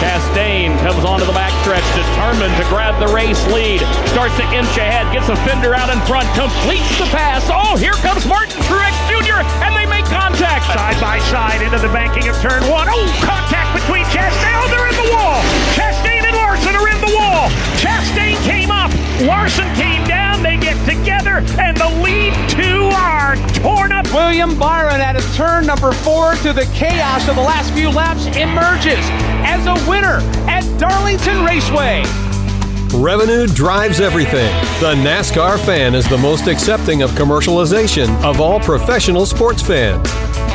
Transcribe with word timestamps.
Chastain 0.00 0.76
comes 0.84 1.04
onto 1.04 1.24
the 1.24 1.32
backstretch, 1.32 1.84
determined 1.96 2.52
to 2.60 2.64
grab 2.68 2.98
the 3.00 3.08
race 3.08 3.40
lead. 3.48 3.80
Starts 4.12 4.36
to 4.36 4.44
inch 4.52 4.76
ahead, 4.76 5.08
gets 5.12 5.28
a 5.28 5.36
fender 5.48 5.74
out 5.74 5.88
in 5.88 6.00
front, 6.04 6.28
completes 6.36 6.98
the 7.00 7.08
pass. 7.08 7.48
Oh, 7.48 7.76
here 7.76 7.96
comes 8.04 8.26
Martin 8.26 8.60
Truex 8.68 8.92
Jr., 9.08 9.40
and 9.64 9.72
they 9.72 9.86
make 9.88 10.04
contact. 10.06 10.68
Side 10.68 11.00
by 11.00 11.18
side 11.32 11.62
into 11.62 11.78
the 11.78 11.88
banking 11.92 12.28
of 12.28 12.36
turn 12.44 12.60
one. 12.68 12.88
Oh, 12.90 13.08
contact 13.24 13.72
between 13.72 14.04
Chastain. 14.12 14.56
Oh, 14.60 14.68
they're 14.68 14.88
in 14.88 14.96
the 15.00 15.08
wall. 15.16 15.40
Chastain 15.72 15.85
in 16.88 17.00
the 17.00 17.12
wall. 17.16 17.48
Chastain 17.78 18.36
came 18.44 18.70
up. 18.70 18.90
Larson 19.22 19.72
came 19.74 20.06
down. 20.06 20.42
They 20.42 20.56
get 20.56 20.76
together, 20.86 21.42
and 21.60 21.76
the 21.76 21.88
lead 22.02 22.34
two 22.50 22.88
are 22.94 23.36
torn 23.54 23.92
up. 23.92 24.06
William 24.12 24.58
Byron 24.58 25.00
at 25.00 25.16
his 25.16 25.36
turn 25.36 25.66
number 25.66 25.92
four 25.92 26.34
to 26.36 26.52
the 26.52 26.68
chaos 26.74 27.28
of 27.28 27.36
the 27.36 27.42
last 27.42 27.72
few 27.72 27.90
laps 27.90 28.26
emerges 28.36 29.04
as 29.44 29.66
a 29.66 29.90
winner 29.90 30.18
at 30.48 30.62
Darlington 30.78 31.44
Raceway. 31.44 32.04
Revenue 32.94 33.46
drives 33.46 34.00
everything. 34.00 34.52
The 34.80 34.94
NASCAR 34.94 35.58
fan 35.58 35.94
is 35.94 36.08
the 36.08 36.16
most 36.16 36.46
accepting 36.46 37.02
of 37.02 37.10
commercialization 37.10 38.08
of 38.24 38.40
all 38.40 38.60
professional 38.60 39.26
sports 39.26 39.60
fans. 39.60 40.08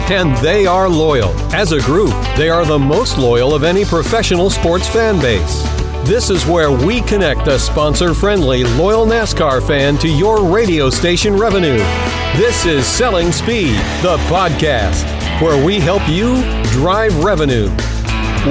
And 0.09 0.35
they 0.37 0.65
are 0.65 0.89
loyal. 0.89 1.29
As 1.53 1.71
a 1.71 1.81
group, 1.81 2.13
they 2.37 2.49
are 2.49 2.65
the 2.65 2.79
most 2.79 3.17
loyal 3.17 3.53
of 3.53 3.63
any 3.63 3.85
professional 3.85 4.49
sports 4.49 4.87
fan 4.87 5.19
base. 5.19 5.80
This 6.03 6.31
is 6.31 6.47
where 6.47 6.71
we 6.71 7.01
connect 7.01 7.45
the 7.45 7.59
sponsor 7.59 8.15
friendly, 8.15 8.63
loyal 8.63 9.05
NASCAR 9.05 9.65
fan 9.65 9.99
to 9.99 10.09
your 10.09 10.43
radio 10.43 10.89
station 10.89 11.37
revenue. 11.37 11.77
This 12.35 12.65
is 12.65 12.87
Selling 12.87 13.31
Speed, 13.31 13.75
the 14.01 14.17
podcast, 14.27 15.05
where 15.43 15.63
we 15.63 15.79
help 15.79 16.01
you 16.09 16.41
drive 16.71 17.23
revenue. 17.23 17.69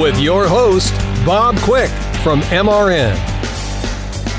With 0.01 0.17
your 0.21 0.47
host, 0.47 0.95
Bob 1.27 1.59
Quick 1.59 1.91
from 2.23 2.41
MRN. 2.43 3.17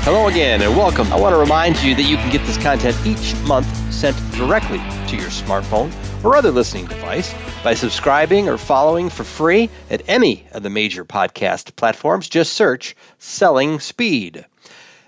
Hello 0.04 0.28
again 0.28 0.62
and 0.62 0.74
welcome. 0.74 1.12
I 1.12 1.16
want 1.16 1.34
to 1.34 1.38
remind 1.38 1.82
you 1.82 1.94
that 1.94 2.04
you 2.04 2.16
can 2.16 2.32
get 2.32 2.44
this 2.46 2.56
content 2.56 2.96
each 3.06 3.36
month 3.42 3.68
sent 3.92 4.16
directly 4.32 4.78
to 5.08 5.16
your 5.16 5.28
smartphone 5.28 5.92
or 6.24 6.36
other 6.36 6.50
listening 6.50 6.86
device 6.86 7.34
by 7.62 7.74
subscribing 7.74 8.48
or 8.48 8.58
following 8.58 9.10
for 9.10 9.24
free 9.24 9.70
at 9.90 10.02
any 10.08 10.46
of 10.52 10.62
the 10.62 10.70
major 10.70 11.04
podcast 11.04 11.74
platforms. 11.76 12.28
Just 12.28 12.52
search 12.52 12.96
Selling 13.18 13.80
Speed. 13.80 14.44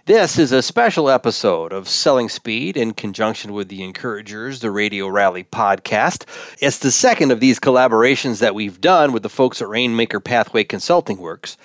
This 0.07 0.39
is 0.39 0.53
a 0.53 0.61
special 0.61 1.09
episode 1.09 1.73
of 1.73 1.89
Selling 1.89 2.29
Speed 2.29 2.77
in 2.77 2.93
conjunction 2.93 3.53
with 3.53 3.69
the 3.69 3.83
Encouragers, 3.83 4.61
the 4.61 4.71
Radio 4.71 5.09
Rally 5.09 5.45
podcast. 5.45 6.25
It's 6.61 6.79
the 6.79 6.91
second 6.91 7.31
of 7.31 7.41
these 7.41 7.61
collaborations 7.61 8.41
that 8.41 8.55
we've 8.55 8.81
done 8.81 9.13
with 9.13 9.23
the 9.23 9.29
folks 9.29 9.63
at 9.63 9.69
Rainmaker 9.69 10.21
Pathway 10.21 10.65
Consulting 10.65 11.19
Works 11.19 11.57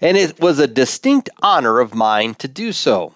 and 0.00 0.16
it 0.16 0.40
was 0.40 0.58
a 0.58 0.66
distinct 0.66 1.30
honor 1.42 1.80
of 1.80 1.94
mine 1.94 2.34
to 2.36 2.48
do 2.48 2.72
so. 2.72 3.14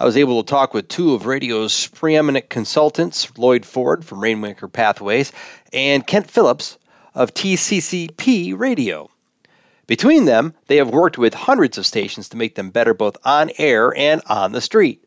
I 0.00 0.06
was 0.06 0.16
able 0.16 0.42
to 0.42 0.48
talk 0.48 0.72
with 0.72 0.88
two 0.88 1.12
of 1.12 1.26
radio's 1.26 1.88
preeminent 1.88 2.48
consultants, 2.48 3.26
Loyd 3.36 3.66
Ford 3.66 4.02
from 4.02 4.22
Rainmaker 4.22 4.66
Pathways 4.66 5.30
and 5.74 6.06
Kent 6.06 6.30
Phillips 6.30 6.78
of 7.14 7.34
TCCP 7.34 8.58
Radio. 8.58 9.10
Between 9.86 10.24
them, 10.24 10.54
they 10.68 10.78
have 10.78 10.88
worked 10.88 11.18
with 11.18 11.34
hundreds 11.34 11.76
of 11.76 11.84
stations 11.84 12.30
to 12.30 12.38
make 12.38 12.54
them 12.54 12.70
better 12.70 12.94
both 12.94 13.18
on 13.26 13.50
air 13.58 13.94
and 13.94 14.22
on 14.26 14.52
the 14.52 14.62
street. 14.62 15.04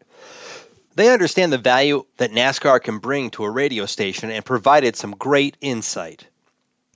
They 0.93 1.11
understand 1.11 1.51
the 1.51 1.57
value 1.57 2.05
that 2.17 2.29
NASCAR 2.29 2.79
can 2.79 2.99
bring 2.99 3.31
to 3.31 3.45
a 3.45 3.49
radio 3.49 3.87
station 3.87 4.29
and 4.29 4.45
provided 4.45 4.95
some 4.95 5.15
great 5.15 5.57
insight. 5.59 6.27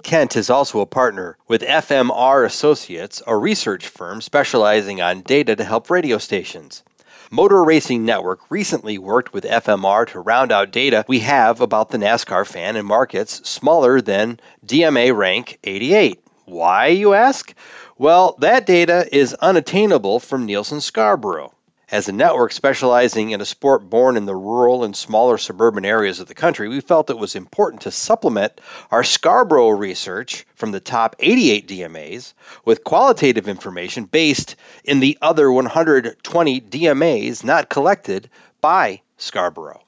Kent 0.03 0.35
is 0.35 0.51
also 0.51 0.81
a 0.81 0.85
partner 0.85 1.35
with 1.47 1.63
FMR 1.63 2.45
Associates, 2.45 3.23
a 3.25 3.35
research 3.35 3.87
firm 3.87 4.21
specializing 4.21 5.01
on 5.01 5.21
data 5.21 5.55
to 5.55 5.63
help 5.63 5.89
radio 5.89 6.19
stations. 6.19 6.83
Motor 7.29 7.61
Racing 7.65 8.05
Network 8.05 8.39
recently 8.49 8.97
worked 8.97 9.33
with 9.33 9.43
FMR 9.43 10.07
to 10.07 10.19
round 10.21 10.53
out 10.53 10.71
data 10.71 11.03
we 11.09 11.19
have 11.19 11.59
about 11.59 11.89
the 11.89 11.97
NASCAR 11.97 12.47
fan 12.47 12.77
in 12.77 12.85
markets 12.85 13.47
smaller 13.49 13.99
than 13.99 14.39
DMA 14.65 15.13
rank 15.13 15.59
88. 15.65 16.23
Why, 16.45 16.87
you 16.87 17.13
ask? 17.13 17.53
Well, 17.97 18.37
that 18.39 18.65
data 18.65 19.05
is 19.11 19.33
unattainable 19.33 20.21
from 20.21 20.45
Nielsen 20.45 20.79
Scarborough. 20.79 21.53
As 21.89 22.09
a 22.09 22.11
network 22.11 22.51
specializing 22.51 23.29
in 23.29 23.39
a 23.39 23.45
sport 23.45 23.89
born 23.89 24.17
in 24.17 24.25
the 24.25 24.35
rural 24.35 24.83
and 24.83 24.93
smaller 24.93 25.37
suburban 25.37 25.85
areas 25.85 26.19
of 26.19 26.27
the 26.27 26.33
country, 26.33 26.67
we 26.67 26.81
felt 26.81 27.09
it 27.09 27.17
was 27.17 27.33
important 27.33 27.83
to 27.83 27.91
supplement 27.91 28.59
our 28.91 29.05
Scarborough 29.05 29.69
research 29.69 30.45
from 30.55 30.71
the 30.71 30.81
top 30.81 31.15
88 31.17 31.65
DMAs 31.65 32.33
with 32.65 32.83
qualitative 32.83 33.47
information 33.47 34.03
based 34.03 34.57
in 34.83 34.99
the 34.99 35.17
other 35.21 35.49
120 35.49 36.59
DMAs 36.59 37.45
not 37.45 37.69
collected 37.69 38.29
by 38.59 38.99
Scarborough. 39.15 39.81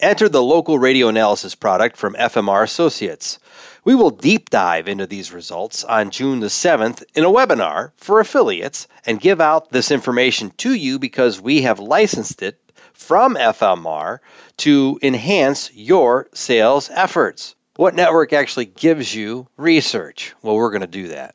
Enter 0.00 0.28
the 0.28 0.42
local 0.42 0.78
radio 0.78 1.08
analysis 1.08 1.54
product 1.54 1.96
from 1.96 2.14
FMR 2.14 2.62
Associates. 2.62 3.38
We 3.88 3.94
will 3.94 4.10
deep 4.10 4.50
dive 4.50 4.86
into 4.86 5.06
these 5.06 5.32
results 5.32 5.82
on 5.82 6.10
June 6.10 6.40
the 6.40 6.48
7th 6.48 7.04
in 7.14 7.24
a 7.24 7.30
webinar 7.30 7.92
for 7.96 8.20
affiliates 8.20 8.86
and 9.06 9.18
give 9.18 9.40
out 9.40 9.70
this 9.70 9.90
information 9.90 10.50
to 10.58 10.74
you 10.74 10.98
because 10.98 11.40
we 11.40 11.62
have 11.62 11.78
licensed 11.78 12.42
it 12.42 12.60
from 12.92 13.36
FMR 13.36 14.18
to 14.58 14.98
enhance 15.02 15.70
your 15.72 16.28
sales 16.34 16.90
efforts. 16.92 17.54
What 17.76 17.94
network 17.94 18.34
actually 18.34 18.66
gives 18.66 19.14
you 19.14 19.48
research? 19.56 20.34
Well, 20.42 20.56
we're 20.56 20.68
going 20.70 20.82
to 20.82 20.86
do 20.86 21.08
that. 21.08 21.34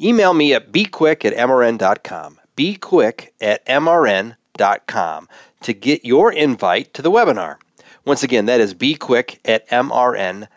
Email 0.00 0.32
me 0.32 0.54
at 0.54 0.72
bequick 0.72 1.26
at 1.26 1.34
mrn.com. 1.34 2.38
Bequick 2.56 3.34
at 3.42 3.66
mrn.com 3.66 5.28
to 5.60 5.72
get 5.74 6.06
your 6.06 6.32
invite 6.32 6.94
to 6.94 7.02
the 7.02 7.10
webinar. 7.10 7.56
Once 8.06 8.22
again, 8.22 8.46
that 8.46 8.62
is 8.62 8.72
bequick 8.72 9.38
at 9.44 9.68
mrn.com 9.68 10.48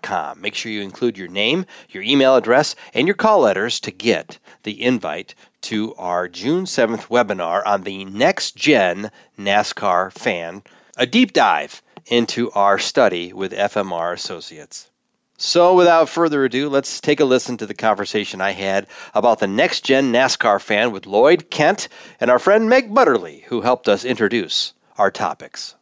com. 0.00 0.40
Make 0.40 0.54
sure 0.54 0.72
you 0.72 0.80
include 0.80 1.18
your 1.18 1.28
name, 1.28 1.66
your 1.90 2.02
email 2.02 2.36
address, 2.36 2.76
and 2.94 3.06
your 3.06 3.14
call 3.14 3.40
letters 3.40 3.80
to 3.80 3.90
get 3.90 4.38
the 4.62 4.82
invite 4.82 5.34
to 5.62 5.94
our 5.96 6.28
June 6.28 6.64
7th 6.64 7.08
webinar 7.08 7.62
on 7.66 7.82
the 7.82 8.06
next 8.06 8.56
gen 8.56 9.10
NASCAR 9.38 10.12
fan, 10.12 10.62
a 10.96 11.04
deep 11.04 11.32
dive 11.34 11.82
into 12.06 12.50
our 12.52 12.78
study 12.78 13.34
with 13.34 13.52
FMR 13.52 14.14
Associates. 14.14 14.88
So, 15.36 15.74
without 15.74 16.08
further 16.08 16.46
ado, 16.46 16.70
let's 16.70 17.02
take 17.02 17.20
a 17.20 17.26
listen 17.26 17.58
to 17.58 17.66
the 17.66 17.74
conversation 17.74 18.40
I 18.40 18.52
had 18.52 18.86
about 19.12 19.40
the 19.40 19.46
next 19.46 19.82
gen 19.84 20.10
NASCAR 20.10 20.58
fan 20.58 20.90
with 20.90 21.04
Loyd 21.04 21.50
Kent 21.50 21.88
and 22.18 22.30
our 22.30 22.38
friend 22.38 22.70
Meg 22.70 22.94
Butterly, 22.94 23.44
who 23.48 23.60
helped 23.60 23.88
us 23.88 24.06
introduce 24.06 24.72
our 24.96 25.10
topics. 25.10 25.74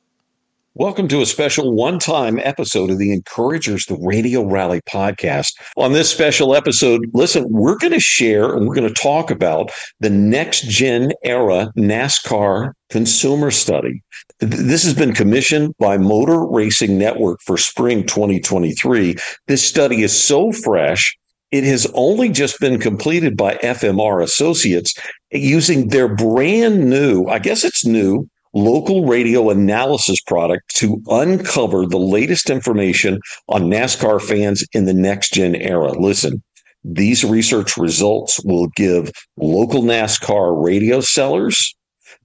Welcome 0.77 1.07
to 1.07 1.23
a 1.23 1.27
special 1.27 1.73
one 1.73 2.01
time 2.01 2.41
episode 2.41 2.91
of 2.91 2.99
the 2.99 3.13
Encouragers, 3.13 3.87
the 3.87 3.97
Radio 4.03 4.43
Rally 4.43 4.81
podcast. 4.81 5.53
On 5.77 5.93
this 5.93 6.11
special 6.11 6.53
episode, 6.53 7.03
listen, 7.15 7.47
we're 7.49 7.79
going 7.79 7.93
to 7.93 8.01
share 8.01 8.53
and 8.53 8.67
we're 8.67 8.75
going 8.75 8.93
to 8.93 9.01
talk 9.01 9.31
about 9.31 9.71
the 10.01 10.11
next 10.11 10.63
gen 10.63 11.13
era 11.23 11.73
NASCAR 11.79 12.73
consumer 12.91 13.53
study. 13.53 14.03
This 14.41 14.83
has 14.83 14.95
been 14.95 15.15
commissioned 15.15 15.77
by 15.79 15.97
Motor 15.97 16.45
Racing 16.45 16.99
Network 16.99 17.39
for 17.43 17.57
spring 17.57 18.05
2023. 18.05 19.15
This 19.47 19.65
study 19.65 20.03
is 20.03 20.21
so 20.21 20.51
fresh. 20.51 21.17
It 21.53 21.63
has 21.63 21.87
only 21.95 22.31
just 22.31 22.59
been 22.59 22.81
completed 22.81 23.37
by 23.37 23.55
FMR 23.59 24.25
Associates 24.25 24.93
using 25.31 25.91
their 25.91 26.13
brand 26.13 26.91
new, 26.91 27.27
I 27.27 27.39
guess 27.39 27.63
it's 27.63 27.85
new, 27.85 28.29
local 28.55 29.05
radio 29.05 29.51
analysis 29.51 30.21
product 30.23 30.75
to 30.77 31.03
uncover 31.09 31.87
the 31.87 31.99
latest 31.99 32.49
information 32.49 33.21
on 33.49 33.65
NASCAR 33.65 34.23
fans 34.23 34.67
in 34.73 34.85
the 34.85 34.95
next 34.95 35.35
gen 35.35 35.55
era. 35.57 35.93
Listen, 35.93 36.43
these 36.85 37.25
research 37.25 37.77
results 37.77 38.43
will 38.45 38.69
give 38.77 39.11
local 39.37 39.83
NASCAR 39.83 40.63
radio 40.63 41.01
sellers, 41.01 41.75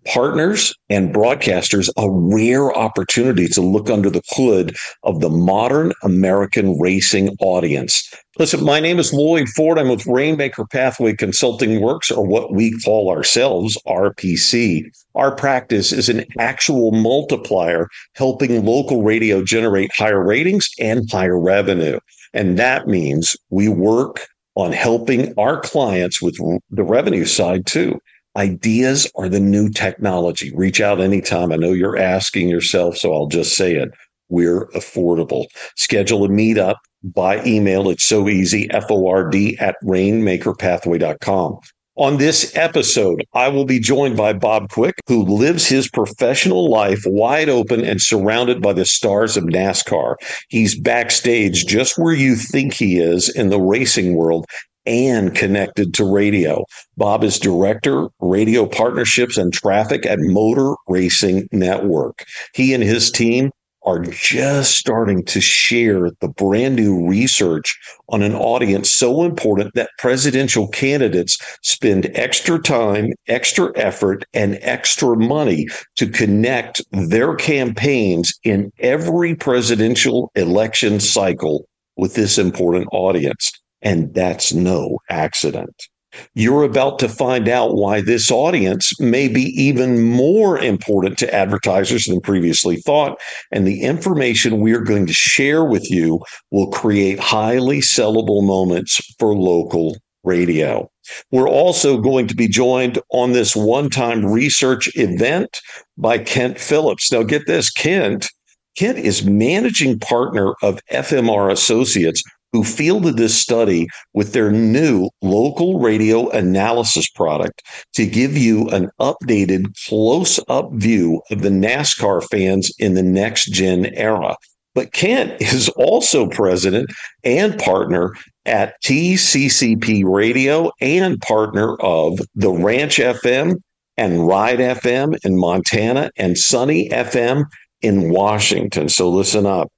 partners, 0.05 0.73
and 0.89 1.13
broadcasters 1.13 1.89
a 1.97 2.09
rare 2.09 2.75
opportunity 2.75 3.47
to 3.47 3.61
look 3.61 3.89
under 3.89 4.09
the 4.09 4.21
hood 4.29 4.75
of 5.03 5.19
the 5.21 5.29
modern 5.29 5.93
American 6.03 6.79
racing 6.79 7.35
audience. 7.39 8.13
Listen, 8.37 8.63
my 8.63 8.79
name 8.79 8.99
is 8.99 9.11
Loyd 9.11 9.47
Ford. 9.49 9.77
I'm 9.77 9.89
with 9.89 10.07
Rainmaker 10.07 10.65
Pathway 10.65 11.13
Consulting 11.13 11.81
Works, 11.81 12.09
or 12.09 12.25
what 12.25 12.53
we 12.53 12.79
call 12.79 13.09
ourselves 13.11 13.77
RPC. 13.85 14.83
Our 15.15 15.35
practice 15.35 15.91
is 15.91 16.07
an 16.09 16.25
actual 16.39 16.91
multiplier, 16.91 17.87
helping 18.15 18.65
local 18.65 19.03
radio 19.03 19.43
generate 19.43 19.91
higher 19.93 20.23
ratings 20.23 20.69
and 20.79 21.09
higher 21.11 21.39
revenue. 21.39 21.99
And 22.33 22.57
that 22.57 22.87
means 22.87 23.35
we 23.49 23.67
work 23.67 24.27
on 24.55 24.71
helping 24.71 25.33
our 25.37 25.59
clients 25.59 26.21
with 26.21 26.37
the 26.69 26.83
revenue 26.83 27.25
side 27.25 27.65
too. 27.65 27.99
Ideas 28.39 29.11
are 29.17 29.27
the 29.27 29.41
new 29.41 29.67
technology. 29.67 30.53
Reach 30.55 30.79
out 30.79 31.01
anytime. 31.01 31.51
I 31.51 31.57
know 31.57 31.73
you're 31.73 31.97
asking 31.97 32.47
yourself, 32.47 32.95
so 32.95 33.13
I'll 33.13 33.27
just 33.27 33.53
say 33.53 33.75
it. 33.75 33.89
We're 34.29 34.67
affordable. 34.67 35.47
Schedule 35.75 36.23
a 36.23 36.29
meetup 36.29 36.75
by 37.03 37.43
email. 37.43 37.89
It's 37.89 38.07
so 38.07 38.29
easy, 38.29 38.69
FORD 38.87 39.35
at 39.59 39.75
rainmakerpathway.com. 39.83 41.59
On 41.97 42.15
this 42.15 42.55
episode, 42.55 43.25
I 43.33 43.49
will 43.49 43.65
be 43.65 43.77
joined 43.77 44.15
by 44.15 44.31
Bob 44.31 44.69
Quick, 44.69 44.95
who 45.07 45.23
lives 45.25 45.67
his 45.67 45.89
professional 45.89 46.69
life 46.69 47.01
wide 47.05 47.49
open 47.49 47.83
and 47.83 48.01
surrounded 48.01 48.61
by 48.61 48.71
the 48.71 48.85
stars 48.85 49.35
of 49.35 49.43
NASCAR. 49.43 50.15
He's 50.47 50.79
backstage 50.79 51.65
just 51.65 51.97
where 51.97 52.15
you 52.15 52.37
think 52.37 52.73
he 52.73 52.99
is 52.99 53.27
in 53.27 53.49
the 53.49 53.59
racing 53.59 54.15
world 54.15 54.45
and 54.89 55.35
connected 55.35 55.93
to 55.93 56.03
radio. 56.03 56.65
Bob 56.97 57.23
is 57.23 57.37
director, 57.37 58.07
radio 58.19 58.65
partnerships 58.65 59.37
and 59.37 59.53
traffic 59.53 60.03
at 60.07 60.17
Motor 60.19 60.73
Racing 60.87 61.47
Network. 61.51 62.25
He 62.55 62.73
and 62.73 62.83
his 62.83 63.11
team 63.11 63.51
are 63.83 63.99
just 63.99 64.77
starting 64.77 65.23
to 65.23 65.39
share 65.39 66.09
the 66.21 66.27
brand 66.27 66.75
new 66.75 67.07
research 67.07 67.77
on 68.09 68.23
an 68.23 68.33
audience 68.33 68.91
so 68.91 69.23
important 69.23 69.73
that 69.75 69.91
presidential 69.99 70.67
candidates 70.67 71.37
spend 71.61 72.09
extra 72.15 72.59
time, 72.59 73.13
extra 73.27 73.71
effort, 73.77 74.25
and 74.33 74.57
extra 74.61 75.15
money 75.15 75.67
to 75.95 76.07
connect 76.07 76.81
their 76.91 77.35
campaigns 77.35 78.33
in 78.43 78.71
every 78.79 79.35
presidential 79.35 80.31
election 80.35 80.99
cycle 80.99 81.65
with 81.95 82.15
this 82.15 82.39
important 82.39 82.87
audience. 82.91 83.51
And 83.81 84.13
that's 84.13 84.53
no 84.53 84.99
accident. 85.09 85.87
You're 86.33 86.63
about 86.63 86.97
to 86.99 87.09
find 87.09 87.47
out 87.47 87.75
why 87.75 88.01
this 88.01 88.31
audience 88.31 88.99
may 88.99 89.27
be 89.27 89.43
even 89.61 90.01
more 90.01 90.57
important 90.57 91.17
to 91.19 91.33
advertisers 91.33 92.05
than 92.05 92.19
previously 92.19 92.77
thought. 92.77 93.19
And 93.51 93.67
the 93.67 93.81
information 93.81 94.59
we're 94.59 94.83
going 94.83 95.05
to 95.05 95.13
share 95.13 95.63
with 95.63 95.89
you 95.91 96.19
will 96.51 96.71
create 96.71 97.19
highly 97.19 97.79
sellable 97.79 98.43
moments 98.43 98.99
for 99.19 99.35
local 99.35 99.95
radio. 100.23 100.89
We're 101.31 101.49
also 101.49 101.99
going 101.99 102.27
to 102.27 102.35
be 102.35 102.47
joined 102.47 102.99
on 103.11 103.31
this 103.31 103.55
one 103.55 103.89
time 103.89 104.25
research 104.25 104.89
event 104.95 105.59
by 105.97 106.17
Kent 106.17 106.59
Phillips. 106.59 107.11
Now, 107.11 107.23
get 107.23 107.47
this 107.47 107.69
Kent. 107.69 108.29
Kent 108.77 108.99
is 108.99 109.25
managing 109.25 109.99
partner 109.99 110.53
of 110.61 110.79
FMR 110.91 111.51
Associates, 111.51 112.23
who 112.51 112.63
fielded 112.63 113.17
this 113.17 113.39
study 113.39 113.87
with 114.13 114.33
their 114.33 114.51
new 114.51 115.09
local 115.21 115.79
radio 115.79 116.29
analysis 116.29 117.09
product 117.09 117.61
to 117.93 118.05
give 118.05 118.37
you 118.37 118.67
an 118.69 118.89
updated 118.99 119.65
close 119.87 120.39
up 120.47 120.71
view 120.73 121.21
of 121.31 121.41
the 121.41 121.49
NASCAR 121.49 122.23
fans 122.29 122.71
in 122.79 122.93
the 122.93 123.03
next 123.03 123.51
gen 123.51 123.85
era. 123.95 124.35
But 124.75 124.93
Kent 124.93 125.33
is 125.41 125.69
also 125.69 126.27
president 126.27 126.91
and 127.23 127.57
partner 127.59 128.13
at 128.45 128.73
TCCP 128.83 130.03
Radio 130.05 130.71
and 130.81 131.19
partner 131.21 131.75
of 131.77 132.19
the 132.35 132.51
Ranch 132.51 132.97
FM 132.97 133.55
and 133.97 134.25
Ride 134.25 134.59
FM 134.59 135.17
in 135.23 135.37
Montana 135.37 136.09
and 136.17 136.37
Sunny 136.37 136.89
FM 136.89 137.43
in 137.81 138.09
Washington. 138.09 138.89
So 138.89 139.09
listen 139.09 139.45
up. 139.45 139.69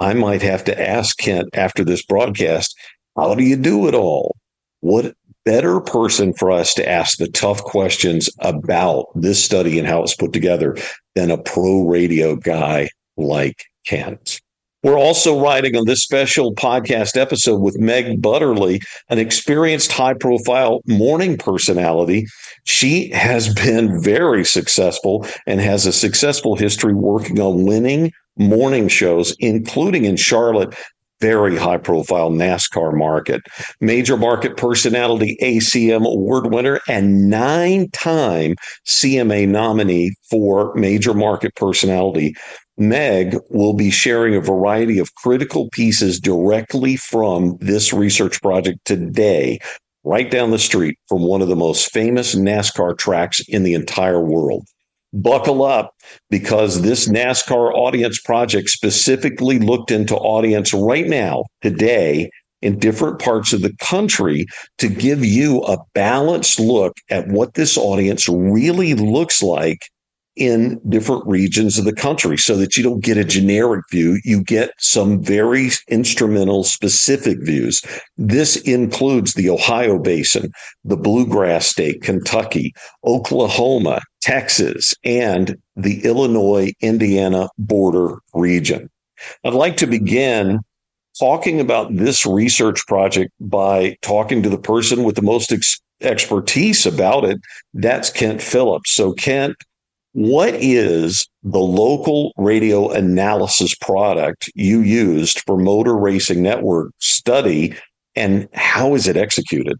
I 0.00 0.14
might 0.14 0.40
have 0.40 0.64
to 0.64 0.80
ask 0.80 1.18
Kent 1.18 1.50
after 1.52 1.84
this 1.84 2.02
broadcast, 2.02 2.74
how 3.16 3.34
do 3.34 3.44
you 3.44 3.56
do 3.56 3.86
it 3.86 3.94
all? 3.94 4.34
What 4.80 5.14
better 5.44 5.80
person 5.80 6.32
for 6.32 6.50
us 6.50 6.72
to 6.74 6.88
ask 6.88 7.18
the 7.18 7.28
tough 7.28 7.62
questions 7.62 8.30
about 8.40 9.06
this 9.14 9.44
study 9.44 9.78
and 9.78 9.86
how 9.86 10.02
it's 10.02 10.16
put 10.16 10.32
together 10.32 10.76
than 11.14 11.30
a 11.30 11.36
pro 11.36 11.82
radio 11.82 12.34
guy 12.34 12.88
like 13.18 13.64
Kent? 13.86 14.40
We're 14.82 14.98
also 14.98 15.38
riding 15.38 15.76
on 15.76 15.84
this 15.84 16.02
special 16.02 16.54
podcast 16.54 17.18
episode 17.18 17.60
with 17.60 17.78
Meg 17.78 18.22
Butterly, 18.22 18.80
an 19.10 19.18
experienced 19.18 19.92
high 19.92 20.14
profile 20.14 20.80
morning 20.86 21.36
personality. 21.36 22.26
She 22.64 23.10
has 23.10 23.52
been 23.52 24.02
very 24.02 24.46
successful 24.46 25.26
and 25.46 25.60
has 25.60 25.84
a 25.84 25.92
successful 25.92 26.56
history 26.56 26.94
working 26.94 27.38
on 27.40 27.66
winning 27.66 28.12
morning 28.36 28.88
shows, 28.88 29.34
including 29.38 30.04
in 30.04 30.16
Charlotte, 30.16 30.74
very 31.20 31.56
high 31.56 31.76
profile 31.76 32.30
NASCAR 32.30 32.96
market, 32.96 33.42
major 33.80 34.16
market 34.16 34.56
personality 34.56 35.36
ACM 35.42 36.06
award 36.06 36.52
winner, 36.52 36.80
and 36.88 37.28
nine 37.28 37.90
time 37.90 38.54
CMA 38.86 39.46
nominee 39.46 40.14
for 40.30 40.74
major 40.74 41.14
market 41.14 41.54
personality. 41.56 42.34
Meg 42.78 43.36
will 43.50 43.74
be 43.74 43.90
sharing 43.90 44.34
a 44.34 44.40
variety 44.40 44.98
of 44.98 45.14
critical 45.14 45.68
pieces 45.70 46.18
directly 46.18 46.96
from 46.96 47.58
this 47.60 47.92
research 47.92 48.40
project 48.40 48.78
today, 48.86 49.58
right 50.02 50.30
down 50.30 50.50
the 50.50 50.58
street 50.58 50.98
from 51.06 51.22
one 51.22 51.42
of 51.42 51.48
the 51.48 51.56
most 51.56 51.92
famous 51.92 52.34
NASCAR 52.34 52.96
tracks 52.96 53.40
in 53.48 53.64
the 53.64 53.74
entire 53.74 54.24
world 54.24 54.66
buckle 55.12 55.62
up 55.62 55.94
because 56.28 56.82
this 56.82 57.08
NASCAR 57.08 57.72
audience 57.74 58.20
project 58.20 58.70
specifically 58.70 59.58
looked 59.58 59.90
into 59.90 60.16
audience 60.16 60.72
right 60.72 61.06
now, 61.06 61.44
today, 61.62 62.30
in 62.62 62.78
different 62.78 63.18
parts 63.18 63.52
of 63.52 63.62
the 63.62 63.74
country 63.80 64.46
to 64.78 64.88
give 64.88 65.24
you 65.24 65.62
a 65.62 65.78
balanced 65.94 66.60
look 66.60 66.96
at 67.08 67.26
what 67.28 67.54
this 67.54 67.78
audience 67.78 68.28
really 68.28 68.94
looks 68.94 69.42
like 69.42 69.80
in 70.40 70.80
different 70.88 71.24
regions 71.26 71.78
of 71.78 71.84
the 71.84 71.92
country 71.92 72.38
so 72.38 72.56
that 72.56 72.76
you 72.76 72.82
don't 72.82 73.04
get 73.04 73.18
a 73.18 73.24
generic 73.24 73.84
view. 73.90 74.18
You 74.24 74.42
get 74.42 74.72
some 74.78 75.22
very 75.22 75.68
instrumental 75.88 76.64
specific 76.64 77.38
views. 77.42 77.82
This 78.16 78.56
includes 78.56 79.34
the 79.34 79.50
Ohio 79.50 79.98
Basin, 79.98 80.50
the 80.82 80.96
Bluegrass 80.96 81.66
State, 81.66 82.00
Kentucky, 82.02 82.72
Oklahoma, 83.04 84.00
Texas, 84.22 84.94
and 85.04 85.56
the 85.76 86.02
Illinois 86.04 86.72
Indiana 86.80 87.50
border 87.58 88.16
region. 88.32 88.88
I'd 89.44 89.52
like 89.52 89.76
to 89.76 89.86
begin 89.86 90.60
talking 91.18 91.60
about 91.60 91.94
this 91.94 92.24
research 92.24 92.80
project 92.86 93.30
by 93.40 93.98
talking 94.00 94.42
to 94.42 94.48
the 94.48 94.58
person 94.58 95.04
with 95.04 95.16
the 95.16 95.22
most 95.22 95.52
ex- 95.52 95.78
expertise 96.00 96.86
about 96.86 97.24
it. 97.24 97.38
That's 97.74 98.10
Kent 98.10 98.40
Phillips. 98.40 98.92
So, 98.92 99.12
Kent, 99.12 99.56
what 100.12 100.54
is 100.54 101.28
the 101.42 101.58
local 101.58 102.32
radio 102.36 102.90
analysis 102.90 103.74
product 103.76 104.50
you 104.54 104.80
used 104.80 105.40
for 105.46 105.56
Motor 105.56 105.96
Racing 105.96 106.42
Network 106.42 106.92
study, 106.98 107.76
and 108.16 108.48
how 108.52 108.94
is 108.94 109.06
it 109.06 109.16
executed? 109.16 109.78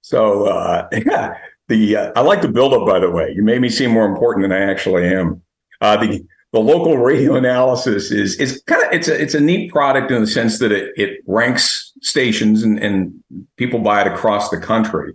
So, 0.00 0.46
uh, 0.46 0.88
yeah, 1.06 1.36
the 1.68 1.96
uh, 1.96 2.12
I 2.16 2.22
like 2.22 2.42
the 2.42 2.48
build 2.48 2.72
up. 2.72 2.86
By 2.86 2.98
the 2.98 3.10
way, 3.10 3.32
you 3.34 3.42
made 3.42 3.60
me 3.60 3.68
seem 3.68 3.90
more 3.90 4.06
important 4.06 4.44
than 4.44 4.52
I 4.52 4.70
actually 4.70 5.06
am. 5.06 5.42
Uh, 5.80 5.96
the 5.96 6.24
the 6.52 6.60
local 6.60 6.96
radio 7.10 7.34
analysis 7.34 8.10
is 8.10 8.40
is 8.40 8.62
kind 8.66 8.82
of 8.84 8.92
it's 8.92 9.08
a 9.08 9.20
it's 9.20 9.34
a 9.34 9.40
neat 9.40 9.70
product 9.70 10.10
in 10.10 10.20
the 10.20 10.26
sense 10.26 10.58
that 10.60 10.72
it 10.72 10.92
it 10.96 11.20
ranks 11.26 11.92
stations 12.00 12.62
and, 12.62 12.78
and 12.78 13.12
people 13.56 13.80
buy 13.80 14.00
it 14.00 14.06
across 14.06 14.48
the 14.48 14.58
country. 14.58 15.12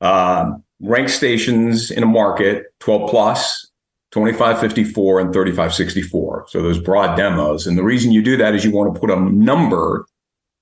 Um, 0.00 0.64
rank 0.82 1.08
stations 1.08 1.90
in 1.90 2.02
a 2.02 2.06
market 2.06 2.66
12 2.80 3.08
plus 3.08 3.70
2554 4.10 5.20
and 5.20 5.32
3564 5.32 6.46
so 6.48 6.60
those 6.60 6.78
broad 6.78 7.16
demos. 7.16 7.66
And 7.66 7.78
the 7.78 7.82
reason 7.82 8.12
you 8.12 8.22
do 8.22 8.36
that 8.36 8.54
is 8.54 8.64
you 8.64 8.72
want 8.72 8.94
to 8.94 9.00
put 9.00 9.10
a 9.10 9.18
number 9.18 10.04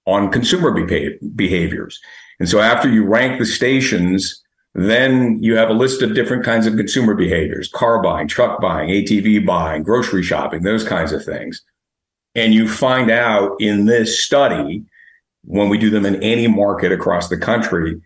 on 0.06 0.30
consumer 0.30 0.70
behaviors. 0.70 1.98
And 2.38 2.48
so 2.48 2.60
after 2.60 2.88
you 2.88 3.04
rank 3.04 3.38
the 3.38 3.46
stations 3.46 4.40
then 4.74 5.42
you 5.42 5.56
have 5.56 5.68
a 5.68 5.74
list 5.74 6.00
of 6.00 6.14
different 6.14 6.44
kinds 6.44 6.64
of 6.64 6.76
consumer 6.76 7.14
behaviors 7.14 7.68
car 7.68 8.00
buying 8.00 8.28
truck 8.28 8.60
buying 8.60 8.88
atv 8.88 9.44
buying 9.44 9.82
grocery 9.82 10.22
shopping 10.22 10.62
those 10.62 10.84
kinds 10.84 11.12
of 11.12 11.24
things. 11.24 11.62
And 12.36 12.54
you 12.54 12.68
find 12.68 13.10
out 13.10 13.56
in 13.58 13.86
this 13.86 14.22
study 14.22 14.84
when 15.44 15.68
we 15.68 15.78
do 15.78 15.90
them 15.90 16.06
in 16.06 16.22
any 16.22 16.46
market 16.46 16.92
across 16.92 17.28
the 17.28 17.36
country 17.36 18.00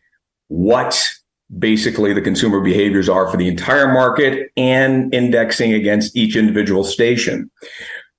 what 0.48 1.14
basically 1.58 2.12
the 2.12 2.20
consumer 2.20 2.60
behaviors 2.60 3.08
are 3.08 3.28
for 3.30 3.36
the 3.36 3.48
entire 3.48 3.92
market 3.92 4.50
and 4.56 5.12
indexing 5.14 5.72
against 5.72 6.16
each 6.16 6.36
individual 6.36 6.84
station. 6.84 7.50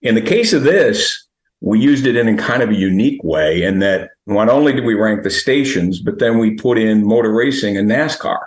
In 0.02 0.16
the 0.16 0.22
case 0.22 0.54
of 0.54 0.64
this, 0.64 1.28
we 1.62 1.80
used 1.80 2.06
it 2.06 2.16
in 2.16 2.28
a 2.28 2.38
kind 2.38 2.62
of 2.62 2.70
a 2.70 2.76
unique 2.76 3.24
way 3.24 3.64
in 3.64 3.80
that 3.80 4.12
not 4.28 4.50
only 4.50 4.74
did 4.74 4.86
we 4.86 4.94
rank 4.94 5.24
the 5.24 5.32
stations, 5.32 6.00
but 6.00 6.20
then 6.20 6.38
we 6.38 6.56
put 6.56 6.78
in 6.78 7.08
motor 7.08 7.34
racing 7.34 7.78
and 7.78 7.90
NASCAR. 7.90 8.38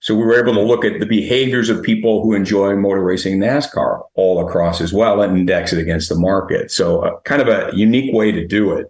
So 0.00 0.14
we 0.14 0.24
were 0.24 0.40
able 0.40 0.54
to 0.54 0.60
look 0.60 0.84
at 0.84 1.00
the 1.00 1.06
behaviors 1.06 1.68
of 1.68 1.82
people 1.82 2.22
who 2.22 2.34
enjoy 2.34 2.76
motor 2.76 3.02
racing 3.02 3.38
NASCAR 3.38 4.02
all 4.14 4.46
across 4.46 4.80
as 4.80 4.92
well 4.92 5.20
and 5.20 5.36
index 5.36 5.72
it 5.72 5.80
against 5.80 6.08
the 6.08 6.14
market. 6.14 6.70
So 6.70 7.00
uh, 7.00 7.20
kind 7.24 7.42
of 7.42 7.48
a 7.48 7.74
unique 7.74 8.14
way 8.14 8.30
to 8.30 8.46
do 8.46 8.72
it. 8.72 8.86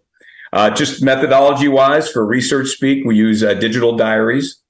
Uh, 0.53 0.71
just 0.71 1.03
methodology 1.03 1.69
wise 1.69 2.09
for 2.11 2.25
research 2.25 2.69
speak, 2.69 3.05
we 3.05 3.17
use 3.17 3.43
uh, 3.43 3.55
digital 3.55 3.97
diaries. 3.97 4.61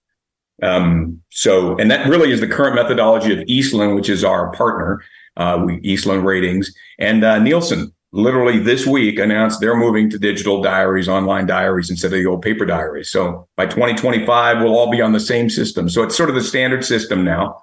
Um, 0.63 1.21
so, 1.31 1.77
and 1.77 1.91
that 1.91 2.09
really 2.09 2.33
is 2.33 2.41
the 2.41 2.49
current 2.49 2.75
methodology 2.75 3.33
of 3.33 3.41
Eastlan, 3.47 3.95
which 3.95 4.09
is 4.09 4.25
our 4.25 4.51
partner, 4.53 5.03
uh, 5.37 5.63
we, 5.65 5.81
Eastlan 5.81 6.25
Ratings, 6.25 6.75
and 6.99 7.25
uh, 7.25 7.39
Nielsen 7.39 7.93
literally 8.13 8.59
this 8.59 8.87
week 8.87 9.19
announced 9.19 9.61
they're 9.61 9.77
moving 9.77 10.09
to 10.09 10.19
digital 10.19 10.63
diaries, 10.63 11.09
online 11.09 11.47
diaries 11.47 11.91
instead 11.91 12.13
of 12.13 12.19
the 12.19 12.27
old 12.27 12.41
paper 12.41 12.65
diaries. 12.65 13.11
So 13.11 13.47
by 13.57 13.67
2025, 13.67 14.63
we'll 14.63 14.77
all 14.77 14.91
be 14.91 15.03
on 15.03 15.13
the 15.13 15.21
same 15.21 15.51
system. 15.51 15.89
So 15.89 16.03
it's 16.03 16.17
sort 16.17 16.31
of 16.31 16.35
the 16.35 16.43
standard 16.43 16.85
system 16.85 17.25
now. 17.25 17.63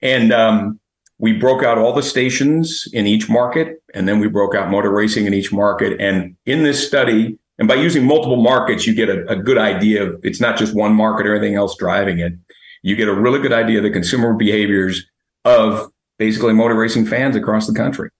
And 0.00 0.32
um, 0.32 0.78
we 1.18 1.32
broke 1.32 1.64
out 1.64 1.78
all 1.78 1.92
the 1.92 2.02
stations 2.02 2.86
in 2.92 3.06
each 3.06 3.28
market, 3.28 3.82
and 3.92 4.06
then 4.06 4.20
we 4.20 4.28
broke 4.28 4.54
out 4.54 4.70
motor 4.70 4.92
racing 4.92 5.26
in 5.26 5.34
each 5.34 5.52
market. 5.52 6.00
And 6.00 6.36
in 6.46 6.62
this 6.62 6.86
study, 6.86 7.36
and 7.58 7.66
by 7.66 7.74
using 7.74 8.06
multiple 8.06 8.36
markets, 8.36 8.86
you 8.86 8.94
get 8.94 9.08
a, 9.08 9.28
a 9.30 9.36
good 9.36 9.58
idea 9.58 10.04
of 10.04 10.20
it's 10.22 10.40
not 10.40 10.56
just 10.56 10.74
one 10.74 10.94
market 10.94 11.26
or 11.26 11.34
anything 11.34 11.56
else 11.56 11.76
driving 11.76 12.18
it. 12.20 12.34
You 12.82 12.94
get 12.94 13.08
a 13.08 13.14
really 13.14 13.40
good 13.40 13.52
idea 13.52 13.78
of 13.78 13.84
the 13.84 13.90
consumer 13.90 14.32
behaviors 14.32 15.04
of 15.44 15.90
basically 16.18 16.52
motor 16.52 16.74
racing 16.74 17.06
fans 17.06 17.34
across 17.34 17.66
the 17.66 17.74
country. 17.74 18.10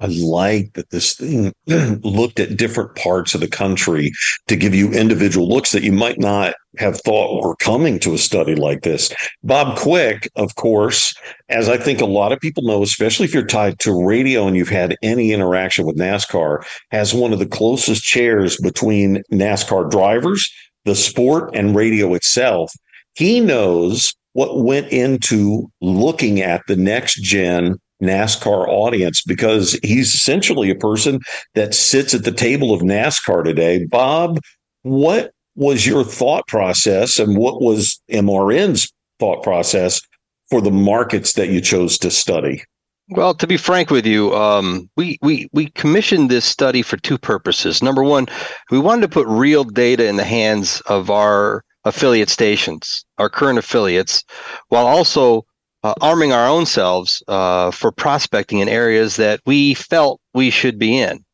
I 0.00 0.06
like 0.06 0.72
that 0.74 0.90
this 0.90 1.14
thing 1.14 1.52
looked 1.66 2.40
at 2.40 2.56
different 2.56 2.94
parts 2.96 3.34
of 3.34 3.40
the 3.40 3.48
country 3.48 4.12
to 4.48 4.56
give 4.56 4.74
you 4.74 4.92
individual 4.92 5.46
looks 5.46 5.72
that 5.72 5.82
you 5.82 5.92
might 5.92 6.18
not 6.18 6.54
have 6.78 7.00
thought 7.00 7.42
were 7.44 7.56
coming 7.56 7.98
to 7.98 8.14
a 8.14 8.18
study 8.18 8.54
like 8.54 8.82
this. 8.82 9.12
Bob 9.42 9.76
Quick, 9.76 10.30
of 10.36 10.54
course, 10.54 11.14
as 11.50 11.68
I 11.68 11.76
think 11.76 12.00
a 12.00 12.06
lot 12.06 12.32
of 12.32 12.40
people 12.40 12.62
know, 12.62 12.82
especially 12.82 13.26
if 13.26 13.34
you're 13.34 13.44
tied 13.44 13.78
to 13.80 14.04
radio 14.04 14.46
and 14.46 14.56
you've 14.56 14.68
had 14.68 14.96
any 15.02 15.32
interaction 15.32 15.84
with 15.84 15.98
NASCAR, 15.98 16.64
has 16.90 17.12
one 17.12 17.32
of 17.32 17.38
the 17.38 17.46
closest 17.46 18.02
chairs 18.02 18.56
between 18.56 19.22
NASCAR 19.30 19.90
drivers, 19.90 20.50
the 20.86 20.94
sport, 20.94 21.50
and 21.54 21.76
radio 21.76 22.14
itself. 22.14 22.72
He 23.14 23.40
knows 23.40 24.14
what 24.32 24.62
went 24.62 24.88
into 24.88 25.70
looking 25.80 26.40
at 26.40 26.62
the 26.68 26.76
next 26.76 27.20
gen 27.22 27.76
NASCAR 28.00 28.66
audience 28.68 29.22
because 29.22 29.78
he's 29.82 30.14
essentially 30.14 30.70
a 30.70 30.74
person 30.74 31.20
that 31.54 31.74
sits 31.74 32.14
at 32.14 32.24
the 32.24 32.32
table 32.32 32.72
of 32.72 32.80
NASCAR 32.80 33.44
today. 33.44 33.84
Bob, 33.84 34.40
what 34.82 35.32
was 35.56 35.86
your 35.86 36.04
thought 36.04 36.46
process 36.46 37.18
and 37.18 37.36
what 37.36 37.60
was 37.60 38.00
MRN's 38.10 38.92
thought 39.18 39.42
process 39.42 40.00
for 40.48 40.60
the 40.60 40.70
markets 40.70 41.34
that 41.34 41.48
you 41.48 41.60
chose 41.60 41.98
to 41.98 42.10
study? 42.10 42.62
Well, 43.10 43.34
to 43.34 43.46
be 43.46 43.56
frank 43.56 43.90
with 43.90 44.06
you, 44.06 44.34
um, 44.36 44.88
we, 44.96 45.18
we, 45.20 45.48
we 45.52 45.66
commissioned 45.70 46.30
this 46.30 46.44
study 46.44 46.80
for 46.80 46.96
two 46.96 47.18
purposes. 47.18 47.82
Number 47.82 48.04
one, 48.04 48.26
we 48.70 48.78
wanted 48.78 49.02
to 49.02 49.08
put 49.08 49.26
real 49.26 49.64
data 49.64 50.06
in 50.06 50.16
the 50.16 50.24
hands 50.24 50.80
of 50.86 51.10
our 51.10 51.64
affiliate 51.84 52.28
stations, 52.28 53.04
our 53.18 53.28
current 53.28 53.58
affiliates, 53.58 54.22
while 54.68 54.86
also 54.86 55.44
uh, 55.82 55.94
arming 56.00 56.32
our 56.32 56.46
own 56.46 56.66
selves 56.66 57.22
uh, 57.28 57.70
for 57.70 57.92
prospecting 57.92 58.58
in 58.58 58.68
areas 58.68 59.16
that 59.16 59.40
we 59.46 59.74
felt 59.74 60.20
we 60.34 60.50
should 60.50 60.78
be 60.78 60.98
in. 60.98 61.24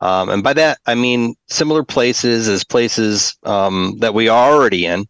Um, 0.00 0.30
and 0.30 0.42
by 0.42 0.54
that, 0.54 0.78
I 0.86 0.94
mean 0.94 1.34
similar 1.48 1.84
places 1.84 2.48
as 2.48 2.64
places 2.64 3.36
um, 3.44 3.96
that 3.98 4.14
we 4.14 4.28
are 4.28 4.52
already 4.52 4.86
in. 4.86 5.06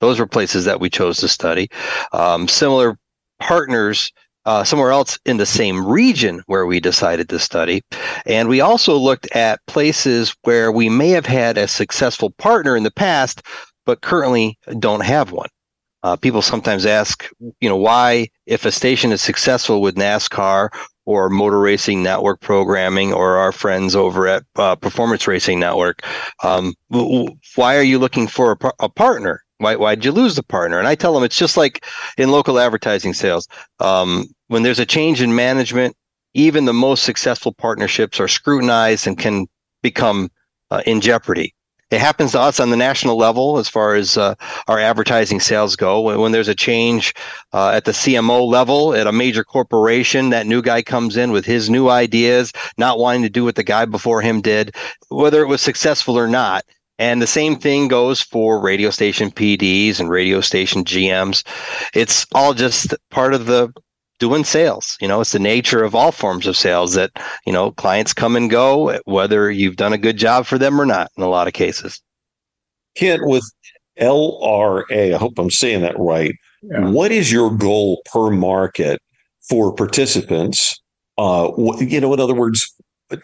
Those 0.00 0.18
were 0.18 0.26
places 0.26 0.64
that 0.64 0.80
we 0.80 0.90
chose 0.90 1.18
to 1.18 1.28
study. 1.28 1.68
Um, 2.12 2.48
similar 2.48 2.98
partners 3.38 4.10
uh, 4.44 4.64
somewhere 4.64 4.90
else 4.90 5.18
in 5.24 5.36
the 5.36 5.46
same 5.46 5.86
region 5.86 6.42
where 6.46 6.66
we 6.66 6.80
decided 6.80 7.28
to 7.28 7.38
study. 7.38 7.82
And 8.26 8.48
we 8.48 8.60
also 8.60 8.96
looked 8.96 9.34
at 9.36 9.64
places 9.66 10.34
where 10.42 10.72
we 10.72 10.88
may 10.88 11.10
have 11.10 11.26
had 11.26 11.56
a 11.56 11.68
successful 11.68 12.30
partner 12.30 12.76
in 12.76 12.82
the 12.82 12.90
past, 12.90 13.42
but 13.86 14.00
currently 14.00 14.58
don't 14.78 15.04
have 15.04 15.30
one. 15.30 15.48
Uh, 16.02 16.16
people 16.16 16.42
sometimes 16.42 16.84
ask, 16.84 17.28
you 17.60 17.68
know, 17.68 17.76
why, 17.76 18.28
if 18.46 18.64
a 18.64 18.72
station 18.72 19.12
is 19.12 19.22
successful 19.22 19.80
with 19.80 19.94
NASCAR 19.94 20.68
or 21.04 21.28
Motor 21.28 21.60
Racing 21.60 22.02
Network 22.02 22.40
programming 22.40 23.12
or 23.12 23.36
our 23.36 23.52
friends 23.52 23.94
over 23.94 24.26
at 24.26 24.44
uh, 24.56 24.76
Performance 24.76 25.28
Racing 25.28 25.60
Network, 25.60 26.02
um, 26.42 26.74
why 26.88 27.76
are 27.76 27.82
you 27.82 27.98
looking 27.98 28.26
for 28.26 28.58
a, 28.60 28.72
a 28.80 28.88
partner? 28.88 29.42
Why, 29.58 29.76
why'd 29.76 30.04
you 30.04 30.10
lose 30.10 30.34
the 30.34 30.42
partner? 30.42 30.78
And 30.78 30.88
I 30.88 30.96
tell 30.96 31.14
them 31.14 31.22
it's 31.22 31.38
just 31.38 31.56
like 31.56 31.84
in 32.18 32.32
local 32.32 32.58
advertising 32.58 33.14
sales. 33.14 33.46
Um, 33.78 34.26
when 34.48 34.64
there's 34.64 34.80
a 34.80 34.86
change 34.86 35.22
in 35.22 35.36
management, 35.36 35.96
even 36.34 36.64
the 36.64 36.72
most 36.72 37.04
successful 37.04 37.52
partnerships 37.52 38.18
are 38.18 38.28
scrutinized 38.28 39.06
and 39.06 39.18
can 39.18 39.46
become 39.82 40.30
uh, 40.70 40.82
in 40.86 41.00
jeopardy. 41.00 41.54
It 41.92 42.00
happens 42.00 42.32
to 42.32 42.40
us 42.40 42.58
on 42.58 42.70
the 42.70 42.76
national 42.76 43.18
level 43.18 43.58
as 43.58 43.68
far 43.68 43.94
as 43.94 44.16
uh, 44.16 44.34
our 44.66 44.78
advertising 44.78 45.40
sales 45.40 45.76
go. 45.76 46.00
When, 46.00 46.20
when 46.20 46.32
there's 46.32 46.48
a 46.48 46.54
change 46.54 47.12
uh, 47.52 47.72
at 47.74 47.84
the 47.84 47.92
CMO 47.92 48.46
level 48.46 48.94
at 48.94 49.06
a 49.06 49.12
major 49.12 49.44
corporation, 49.44 50.30
that 50.30 50.46
new 50.46 50.62
guy 50.62 50.80
comes 50.80 51.18
in 51.18 51.32
with 51.32 51.44
his 51.44 51.68
new 51.68 51.90
ideas, 51.90 52.54
not 52.78 52.98
wanting 52.98 53.22
to 53.24 53.28
do 53.28 53.44
what 53.44 53.56
the 53.56 53.62
guy 53.62 53.84
before 53.84 54.22
him 54.22 54.40
did, 54.40 54.74
whether 55.10 55.42
it 55.42 55.48
was 55.48 55.60
successful 55.60 56.18
or 56.18 56.28
not. 56.28 56.64
And 56.98 57.20
the 57.20 57.26
same 57.26 57.56
thing 57.56 57.88
goes 57.88 58.22
for 58.22 58.58
radio 58.58 58.88
station 58.88 59.30
PDs 59.30 60.00
and 60.00 60.08
radio 60.08 60.40
station 60.40 60.84
GMs. 60.84 61.44
It's 61.94 62.26
all 62.32 62.54
just 62.54 62.94
part 63.10 63.34
of 63.34 63.44
the 63.44 63.70
doing 64.22 64.44
sales. 64.44 64.96
You 65.00 65.08
know, 65.08 65.20
it's 65.20 65.32
the 65.32 65.40
nature 65.40 65.82
of 65.82 65.96
all 65.96 66.12
forms 66.12 66.46
of 66.46 66.56
sales 66.56 66.94
that, 66.94 67.10
you 67.44 67.52
know, 67.52 67.72
clients 67.72 68.14
come 68.14 68.36
and 68.36 68.48
go, 68.48 69.00
whether 69.04 69.50
you've 69.50 69.74
done 69.74 69.92
a 69.92 69.98
good 69.98 70.16
job 70.16 70.46
for 70.46 70.58
them 70.58 70.80
or 70.80 70.86
not 70.86 71.10
in 71.16 71.24
a 71.24 71.28
lot 71.28 71.48
of 71.48 71.54
cases. 71.54 72.00
Kent, 72.94 73.22
with 73.24 73.42
LRA, 73.98 75.12
I 75.12 75.18
hope 75.18 75.40
I'm 75.40 75.50
saying 75.50 75.82
that 75.82 75.98
right. 75.98 76.36
Yeah. 76.62 76.88
What 76.90 77.10
is 77.10 77.32
your 77.32 77.50
goal 77.50 78.00
per 78.12 78.30
market 78.30 79.02
for 79.48 79.74
participants? 79.74 80.80
Uh, 81.18 81.50
you 81.80 82.00
know, 82.00 82.14
in 82.14 82.20
other 82.20 82.32
words, 82.32 82.72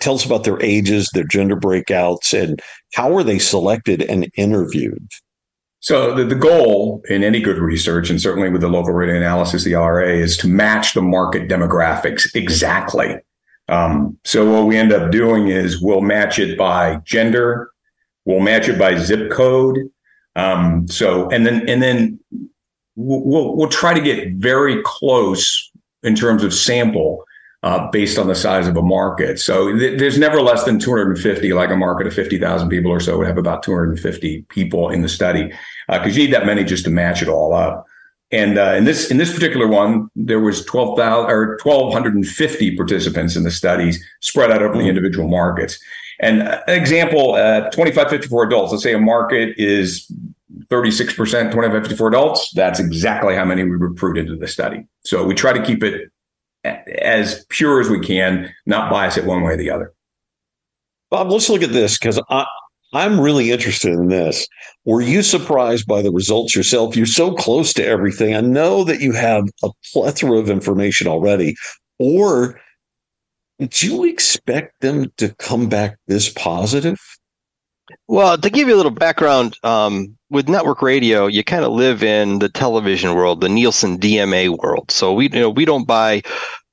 tell 0.00 0.16
us 0.16 0.26
about 0.26 0.42
their 0.42 0.60
ages, 0.60 1.08
their 1.14 1.22
gender 1.22 1.56
breakouts, 1.56 2.36
and 2.36 2.60
how 2.92 3.16
are 3.16 3.22
they 3.22 3.38
selected 3.38 4.02
and 4.02 4.28
interviewed? 4.34 5.06
So 5.80 6.14
the, 6.14 6.24
the 6.24 6.34
goal 6.34 7.02
in 7.08 7.22
any 7.22 7.40
good 7.40 7.58
research, 7.58 8.10
and 8.10 8.20
certainly 8.20 8.50
with 8.50 8.62
the 8.62 8.68
local 8.68 8.92
radio 8.92 9.16
analysis, 9.16 9.64
the 9.64 9.74
RA, 9.74 10.02
is 10.02 10.36
to 10.38 10.48
match 10.48 10.94
the 10.94 11.02
market 11.02 11.48
demographics 11.48 12.34
exactly. 12.34 13.16
Um, 13.68 14.18
so 14.24 14.50
what 14.50 14.66
we 14.66 14.76
end 14.76 14.92
up 14.92 15.12
doing 15.12 15.48
is 15.48 15.80
we'll 15.80 16.00
match 16.00 16.38
it 16.38 16.58
by 16.58 16.96
gender, 17.04 17.70
we'll 18.24 18.40
match 18.40 18.68
it 18.68 18.78
by 18.78 18.96
zip 18.96 19.30
code. 19.30 19.78
Um, 20.36 20.88
so 20.88 21.28
and 21.30 21.46
then 21.46 21.68
and 21.68 21.82
then 21.82 22.18
we'll 22.96 23.56
we'll 23.56 23.68
try 23.68 23.92
to 23.94 24.00
get 24.00 24.34
very 24.34 24.80
close 24.84 25.70
in 26.02 26.14
terms 26.14 26.42
of 26.42 26.54
sample 26.54 27.24
uh, 27.62 27.90
based 27.90 28.18
on 28.18 28.28
the 28.28 28.34
size 28.34 28.68
of 28.68 28.76
a 28.76 28.82
market. 28.82 29.38
So 29.38 29.76
th- 29.76 29.98
there's 29.98 30.18
never 30.18 30.40
less 30.40 30.64
than 30.64 30.78
250, 30.78 31.52
like 31.52 31.70
a 31.70 31.76
market 31.76 32.06
of 32.06 32.14
50,000 32.14 32.68
people 32.68 32.90
or 32.90 33.00
so 33.00 33.18
would 33.18 33.26
have 33.26 33.38
about 33.38 33.62
250 33.62 34.42
people 34.42 34.90
in 34.90 35.02
the 35.02 35.08
study 35.08 35.52
because 35.88 36.16
uh, 36.16 36.20
you 36.20 36.26
need 36.26 36.32
that 36.32 36.46
many 36.46 36.64
just 36.64 36.84
to 36.84 36.90
match 36.90 37.22
it 37.22 37.28
all 37.28 37.54
up. 37.54 37.86
And 38.30 38.58
uh, 38.58 38.74
in 38.76 38.84
this 38.84 39.10
in 39.10 39.16
this 39.16 39.32
particular 39.32 39.66
one, 39.66 40.10
there 40.14 40.38
was 40.38 40.64
12,000 40.66 41.30
or 41.30 41.58
1,250 41.62 42.76
participants 42.76 43.36
in 43.36 43.42
the 43.42 43.50
studies 43.50 44.04
spread 44.20 44.50
out 44.50 44.62
over 44.62 44.74
the 44.74 44.82
hmm. 44.82 44.88
individual 44.88 45.28
markets. 45.28 45.78
And 46.20 46.42
an 46.42 46.62
example, 46.68 47.34
uh, 47.34 47.70
25, 47.70 48.10
54 48.10 48.44
adults. 48.44 48.72
Let's 48.72 48.82
say 48.82 48.92
a 48.92 48.98
market 48.98 49.54
is 49.56 50.12
36% 50.66 51.52
25, 51.52 51.82
54 51.82 52.08
adults. 52.08 52.52
That's 52.52 52.80
exactly 52.80 53.34
how 53.34 53.44
many 53.44 53.62
we 53.62 53.70
recruit 53.70 54.18
into 54.18 54.36
the 54.36 54.48
study. 54.48 54.84
So 55.04 55.24
we 55.24 55.34
try 55.34 55.52
to 55.52 55.62
keep 55.62 55.82
it 55.82 56.10
as 57.00 57.44
pure 57.48 57.80
as 57.80 57.88
we 57.88 58.00
can, 58.00 58.52
not 58.66 58.90
bias 58.90 59.16
it 59.16 59.24
one 59.24 59.42
way 59.42 59.52
or 59.52 59.56
the 59.56 59.70
other. 59.70 59.92
Bob, 61.10 61.30
let's 61.30 61.48
look 61.48 61.62
at 61.62 61.72
this 61.72 61.98
because 61.98 62.20
I'm 62.92 63.20
really 63.20 63.50
interested 63.50 63.92
in 63.92 64.08
this. 64.08 64.46
Were 64.84 65.00
you 65.00 65.22
surprised 65.22 65.86
by 65.86 66.02
the 66.02 66.12
results 66.12 66.54
yourself? 66.54 66.96
You're 66.96 67.06
so 67.06 67.34
close 67.34 67.72
to 67.74 67.86
everything. 67.86 68.34
I 68.34 68.40
know 68.40 68.84
that 68.84 69.00
you 69.00 69.12
have 69.12 69.44
a 69.62 69.70
plethora 69.92 70.38
of 70.38 70.50
information 70.50 71.06
already. 71.06 71.54
Or 71.98 72.60
did 73.58 73.82
you 73.82 74.04
expect 74.04 74.80
them 74.80 75.12
to 75.16 75.34
come 75.34 75.68
back 75.68 75.98
this 76.06 76.28
positive? 76.28 76.98
Well, 78.06 78.38
to 78.38 78.50
give 78.50 78.68
you 78.68 78.74
a 78.74 78.76
little 78.76 78.90
background, 78.90 79.56
um, 79.62 80.18
with 80.30 80.48
network 80.48 80.82
radio, 80.82 81.26
you 81.26 81.42
kind 81.42 81.64
of 81.64 81.72
live 81.72 82.02
in 82.02 82.38
the 82.38 82.48
television 82.48 83.14
world, 83.14 83.40
the 83.40 83.48
Nielsen 83.48 83.98
DMA 83.98 84.58
world. 84.58 84.90
So 84.90 85.12
we, 85.12 85.24
you 85.24 85.40
know, 85.40 85.50
we 85.50 85.64
don't 85.64 85.86
buy 85.86 86.22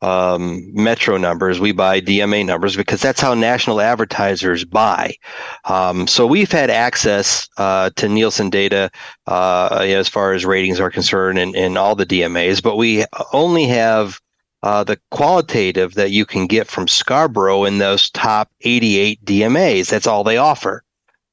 um, 0.02 0.62
metro 0.74 1.18
numbers, 1.18 1.60
we 1.60 1.72
buy 1.72 2.02
DMA 2.02 2.46
numbers 2.46 2.76
because 2.76 3.02
that's 3.02 3.22
how 3.22 3.34
national 3.34 3.80
advertisers 3.80 4.66
buy. 4.66 5.16
Um, 5.64 6.06
so 6.06 6.28
we've 6.28 6.52
had 6.52 6.70
access 6.70 7.48
uh, 7.58 7.92
to 7.96 8.10
Nielsen 8.10 8.50
data 8.50 8.92
uh, 9.26 9.80
as 9.82 10.10
far 10.10 10.34
as 10.34 10.46
ratings 10.46 10.80
are 10.80 10.92
concerned 10.92 11.40
in, 11.40 11.56
in 11.56 11.78
all 11.78 11.96
the 11.96 12.06
DMAs, 12.06 12.62
but 12.62 12.76
we 12.76 13.06
only 13.32 13.66
have 13.66 14.20
uh, 14.64 14.84
the 14.84 15.00
qualitative 15.12 15.94
that 15.94 16.12
you 16.12 16.26
can 16.26 16.48
get 16.48 16.68
from 16.68 16.88
Scarborough 16.88 17.64
in 17.64 17.78
those 17.78 18.10
top 18.10 18.50
88 18.62 19.24
DMAs. 19.24 19.90
That's 19.90 20.08
all 20.08 20.24
they 20.24 20.38
offer. 20.38 20.84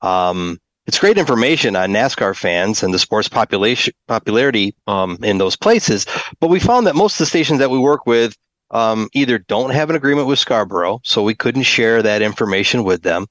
Um, 0.02 0.58
it's 0.86 0.98
great 0.98 1.16
information 1.16 1.76
on 1.76 1.90
NASCAR 1.90 2.36
fans 2.36 2.82
and 2.82 2.92
the 2.92 2.98
sport's 2.98 3.28
population 3.28 3.94
popularity 4.08 4.74
um, 4.86 5.16
in 5.22 5.38
those 5.38 5.56
places. 5.56 6.06
But 6.40 6.48
we 6.48 6.58
found 6.58 6.86
that 6.86 6.96
most 6.96 7.14
of 7.14 7.18
the 7.18 7.26
stations 7.26 7.60
that 7.60 7.70
we 7.70 7.78
work 7.78 8.04
with 8.04 8.36
um, 8.72 9.08
either 9.12 9.38
don't 9.38 9.70
have 9.70 9.90
an 9.90 9.96
agreement 9.96 10.26
with 10.26 10.38
Scarborough, 10.38 11.00
so 11.04 11.22
we 11.22 11.34
couldn't 11.34 11.64
share 11.64 12.02
that 12.02 12.22
information 12.22 12.84
with 12.84 13.02
them, 13.02 13.26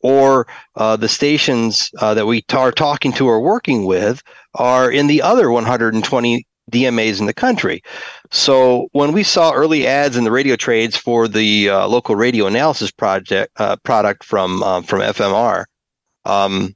or 0.00 0.46
uh, 0.76 0.96
the 0.96 1.08
stations 1.08 1.90
uh, 1.98 2.14
that 2.14 2.26
we 2.26 2.42
t- 2.42 2.56
are 2.56 2.70
talking 2.70 3.12
to 3.14 3.26
or 3.26 3.40
working 3.40 3.86
with 3.86 4.22
are 4.54 4.90
in 4.90 5.06
the 5.06 5.22
other 5.22 5.50
120 5.50 6.46
DMAs 6.70 7.20
in 7.20 7.26
the 7.26 7.34
country. 7.34 7.82
So 8.30 8.88
when 8.92 9.12
we 9.12 9.22
saw 9.22 9.52
early 9.52 9.86
ads 9.86 10.16
in 10.16 10.24
the 10.24 10.30
radio 10.30 10.56
trades 10.56 10.96
for 10.96 11.26
the 11.26 11.70
uh, 11.70 11.88
local 11.88 12.14
radio 12.14 12.46
analysis 12.46 12.90
project 12.90 13.50
uh, 13.56 13.76
product 13.76 14.24
from 14.24 14.62
um, 14.62 14.82
from 14.82 15.00
FMR, 15.00 15.64
um, 16.24 16.74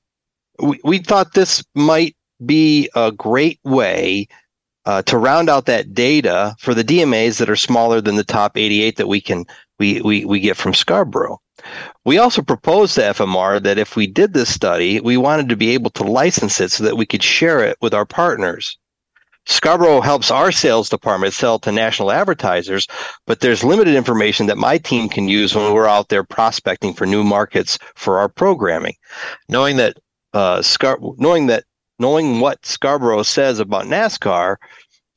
we, 0.59 0.81
we 0.85 0.99
thought 0.99 1.35
this 1.35 1.65
might 1.75 2.17
be 2.45 2.91
a 2.95 3.13
great 3.13 3.61
way 3.65 4.29
uh, 4.85 5.03
to 5.03 5.19
round 5.19 5.51
out 5.51 5.67
that 5.67 5.95
data 5.95 6.55
for 6.59 6.75
the 6.75 6.85
DMAs 6.85 7.39
that 7.39 7.51
are 7.51 7.57
smaller 7.57 8.01
than 8.01 8.17
the 8.17 8.25
top 8.25 8.57
88 8.57 8.97
that 8.97 9.09
we 9.09 9.21
can 9.21 9.45
we 9.79 10.01
we, 10.01 10.25
we 10.25 10.41
get 10.41 10.57
from 10.57 10.75
Scarborough. 10.75 11.41
We 12.05 12.19
also 12.19 12.43
proposed 12.43 12.95
to 12.95 13.01
FMR 13.01 13.63
that 13.63 13.79
if 13.79 13.97
we 13.97 14.07
did 14.07 14.33
this 14.33 14.53
study, 14.53 15.01
we 15.01 15.17
wanted 15.17 15.49
to 15.49 15.57
be 15.57 15.71
able 15.71 15.91
to 15.91 16.05
license 16.05 16.61
it 16.61 16.71
so 16.71 16.85
that 16.85 16.97
we 16.97 17.07
could 17.07 17.23
share 17.23 17.65
it 17.65 17.77
with 17.81 17.95
our 17.95 18.05
partners. 18.05 18.79
Scarborough 19.47 20.01
helps 20.01 20.31
our 20.31 20.51
sales 20.51 20.89
department 20.89 21.33
sell 21.33 21.59
to 21.61 21.73
national 21.73 22.11
advertisers, 22.11 22.87
but 23.27 23.41
there's 23.41 23.63
limited 23.63 23.95
information 23.95 24.47
that 24.47 24.59
my 24.59 24.77
team 24.77 25.09
can 25.09 25.29
use 25.29 25.55
when 25.55 25.73
we're 25.73 25.87
out 25.87 26.09
there 26.09 26.25
prospecting 26.25 26.93
for 26.93 27.07
new 27.07 27.23
markets 27.23 27.79
for 27.95 28.19
our 28.19 28.29
programming. 28.29 28.95
Knowing 29.49 29.77
that 29.77 29.99
uh, 30.35 30.63
Scar- 30.63 30.99
knowing 31.17 31.47
that 31.47 31.65
knowing 31.99 32.41
what 32.41 32.67
Scarborough 32.67 33.23
says 33.23 33.59
about 33.61 33.87
NASCAR, 33.87 34.57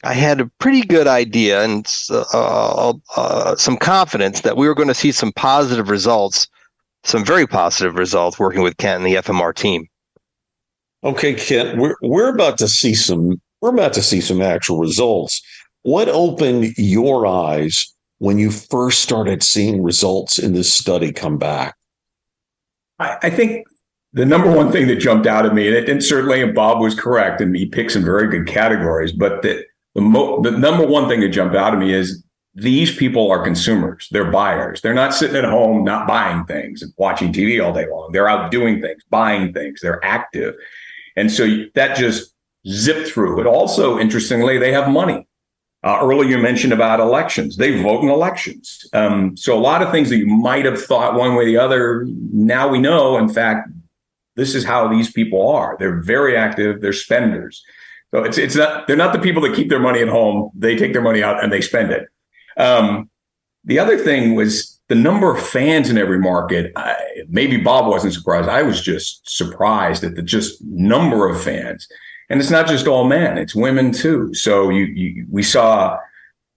I 0.04 0.14
had 0.14 0.40
a 0.40 0.50
pretty 0.60 0.82
good 0.82 1.08
idea 1.08 1.64
and 1.64 1.86
uh, 2.10 2.24
uh, 2.34 2.94
uh, 3.18 3.56
some 3.56 3.78
confidence 3.78 4.42
that 4.42 4.56
we 4.56 4.68
were 4.68 4.76
going 4.76 4.88
to 4.88 4.94
see 4.94 5.12
some 5.12 5.34
positive 5.34 5.90
results, 5.90 6.48
some 7.04 7.26
very 7.26 7.46
positive 7.46 7.96
results 7.96 8.40
working 8.40 8.62
with 8.62 8.78
Kent 8.78 9.04
and 9.04 9.06
the 9.06 9.22
FMR 9.22 9.54
team. 9.54 9.88
Okay, 11.04 11.34
Kent, 11.34 11.78
we're 11.78 11.96
we're 12.02 12.34
about 12.34 12.58
to 12.60 12.68
see 12.68 12.94
some 12.94 13.42
we're 13.62 13.70
about 13.70 13.94
to 13.94 14.02
see 14.02 14.22
some 14.22 14.42
actual 14.42 14.80
results. 14.80 15.42
What 15.84 16.10
opened 16.10 16.74
your 16.78 17.26
eyes 17.26 17.94
when 18.20 18.38
you 18.38 18.52
first 18.52 19.00
started 19.00 19.44
seeing 19.44 19.84
results 19.84 20.38
in 20.38 20.54
this 20.54 20.74
study 20.74 21.12
come 21.12 21.38
back? 21.38 21.76
I, 23.00 23.18
I 23.24 23.30
think 23.30 23.66
the 24.14 24.26
number 24.26 24.52
one 24.52 24.72
thing 24.72 24.88
that 24.88 24.98
jumped 24.98 25.28
out 25.28 25.46
at 25.46 25.54
me, 25.54 25.68
and, 25.68 25.76
it, 25.76 25.90
and 25.90 26.04
certainly 26.04 26.46
Bob 26.52 26.82
was 26.82 26.96
correct, 26.96 27.42
and 27.42 27.56
he 27.56 27.66
picked 27.66 27.92
some 27.92 28.04
very 28.04 28.28
good 28.28 28.48
categories, 28.48 29.12
but 29.12 29.42
the, 29.42 29.64
the, 29.96 30.02
mo- 30.02 30.42
the 30.42 30.52
number 30.52 30.86
one 30.86 31.08
thing 31.08 31.22
that 31.22 31.30
jumped 31.30 31.56
out 31.56 31.74
at 31.74 31.80
me 31.80 31.94
is 31.94 32.24
these 32.56 32.96
people 32.96 33.30
are 33.32 33.44
consumers. 33.44 34.08
They're 34.12 34.32
buyers. 34.32 34.82
They're 34.82 34.94
not 34.94 35.14
sitting 35.14 35.36
at 35.36 35.46
home 35.46 35.84
not 35.84 36.08
buying 36.08 36.46
things 36.46 36.82
and 36.82 36.92
watching 36.98 37.32
TV 37.32 37.64
all 37.64 37.74
day 37.74 37.88
long. 37.90 38.12
They're 38.12 38.28
out 38.28 38.52
doing 38.52 38.82
things, 38.82 39.02
buying 39.10 39.54
things. 39.54 39.80
They're 39.82 40.04
active. 40.04 40.56
And 41.16 41.32
so 41.32 41.66
that 41.76 41.96
just 41.96 42.34
zipped 42.68 43.10
through. 43.10 43.36
But 43.36 43.46
also, 43.46 44.00
interestingly, 44.00 44.58
they 44.58 44.72
have 44.72 44.90
money. 44.90 45.28
Uh, 45.82 46.00
earlier, 46.02 46.30
you 46.30 46.38
mentioned 46.38 46.74
about 46.74 47.00
elections. 47.00 47.56
They 47.56 47.82
vote 47.82 48.04
in 48.04 48.10
elections. 48.10 48.86
Um, 48.92 49.38
so 49.38 49.58
a 49.58 49.62
lot 49.62 49.82
of 49.82 49.92
things 49.92 50.10
that 50.10 50.18
you 50.18 50.28
might 50.28 50.66
have 50.66 50.82
thought 50.82 51.16
one 51.16 51.36
way 51.36 51.44
or 51.44 51.46
the 51.46 51.58
other, 51.58 52.06
now 52.34 52.68
we 52.68 52.80
know, 52.80 53.18
in 53.18 53.30
fact, 53.30 53.70
this 54.36 54.56
is 54.56 54.66
how 54.66 54.88
these 54.90 55.12
people 55.12 55.50
are. 55.50 55.78
They're 55.80 56.02
very 56.02 56.36
active. 56.36 56.82
They're 56.82 56.94
spenders. 56.94 57.64
So 58.12 58.24
it's 58.24 58.38
it's 58.38 58.56
not 58.56 58.88
they're 58.88 58.96
not 58.96 59.14
the 59.14 59.20
people 59.20 59.42
that 59.44 59.56
keep 59.56 59.70
their 59.70 59.80
money 59.80 60.02
at 60.02 60.08
home. 60.08 60.50
They 60.56 60.76
take 60.76 60.94
their 60.94 61.02
money 61.02 61.22
out 61.22 61.44
and 61.44 61.54
they 61.54 61.62
spend 61.62 61.92
it. 61.92 62.08
Um, 62.58 63.10
the 63.66 63.78
other 63.78 63.98
thing 63.98 64.36
was 64.36 64.80
the 64.88 64.96
number 64.96 65.34
of 65.34 65.46
fans 65.46 65.90
in 65.90 65.98
every 65.98 66.20
market. 66.20 66.72
I, 66.76 66.96
maybe 67.28 67.58
Bob 67.58 67.88
wasn't 67.88 68.14
surprised. 68.14 68.50
I 68.50 68.64
was 68.64 68.82
just 68.82 69.30
surprised 69.30 70.04
at 70.04 70.16
the 70.16 70.24
just 70.24 70.62
number 70.64 71.30
of 71.30 71.42
fans. 71.42 71.88
And 72.30 72.40
it's 72.40 72.52
not 72.52 72.68
just 72.68 72.88
all 72.88 73.06
men; 73.06 73.38
it's 73.38 73.56
women 73.56 73.92
too. 73.92 74.34
So 74.34 74.70
you, 74.70 74.86
you 74.86 75.26
we 75.30 75.44
saw 75.44 75.98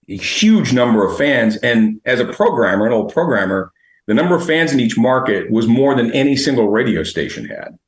a 0.08 0.16
huge 0.16 0.72
number 0.72 1.06
of 1.06 1.16
fans. 1.16 1.56
And 1.58 2.00
as 2.04 2.20
a 2.20 2.26
programmer, 2.26 2.86
an 2.86 2.92
old 2.92 3.12
programmer, 3.12 3.72
the 4.06 4.14
number 4.14 4.34
of 4.34 4.46
fans 4.46 4.72
in 4.72 4.80
each 4.80 4.98
market 4.98 5.50
was 5.50 5.66
more 5.66 5.94
than 5.94 6.12
any 6.12 6.36
single 6.36 6.68
radio 6.68 7.02
station 7.02 7.46
had. 7.46 7.78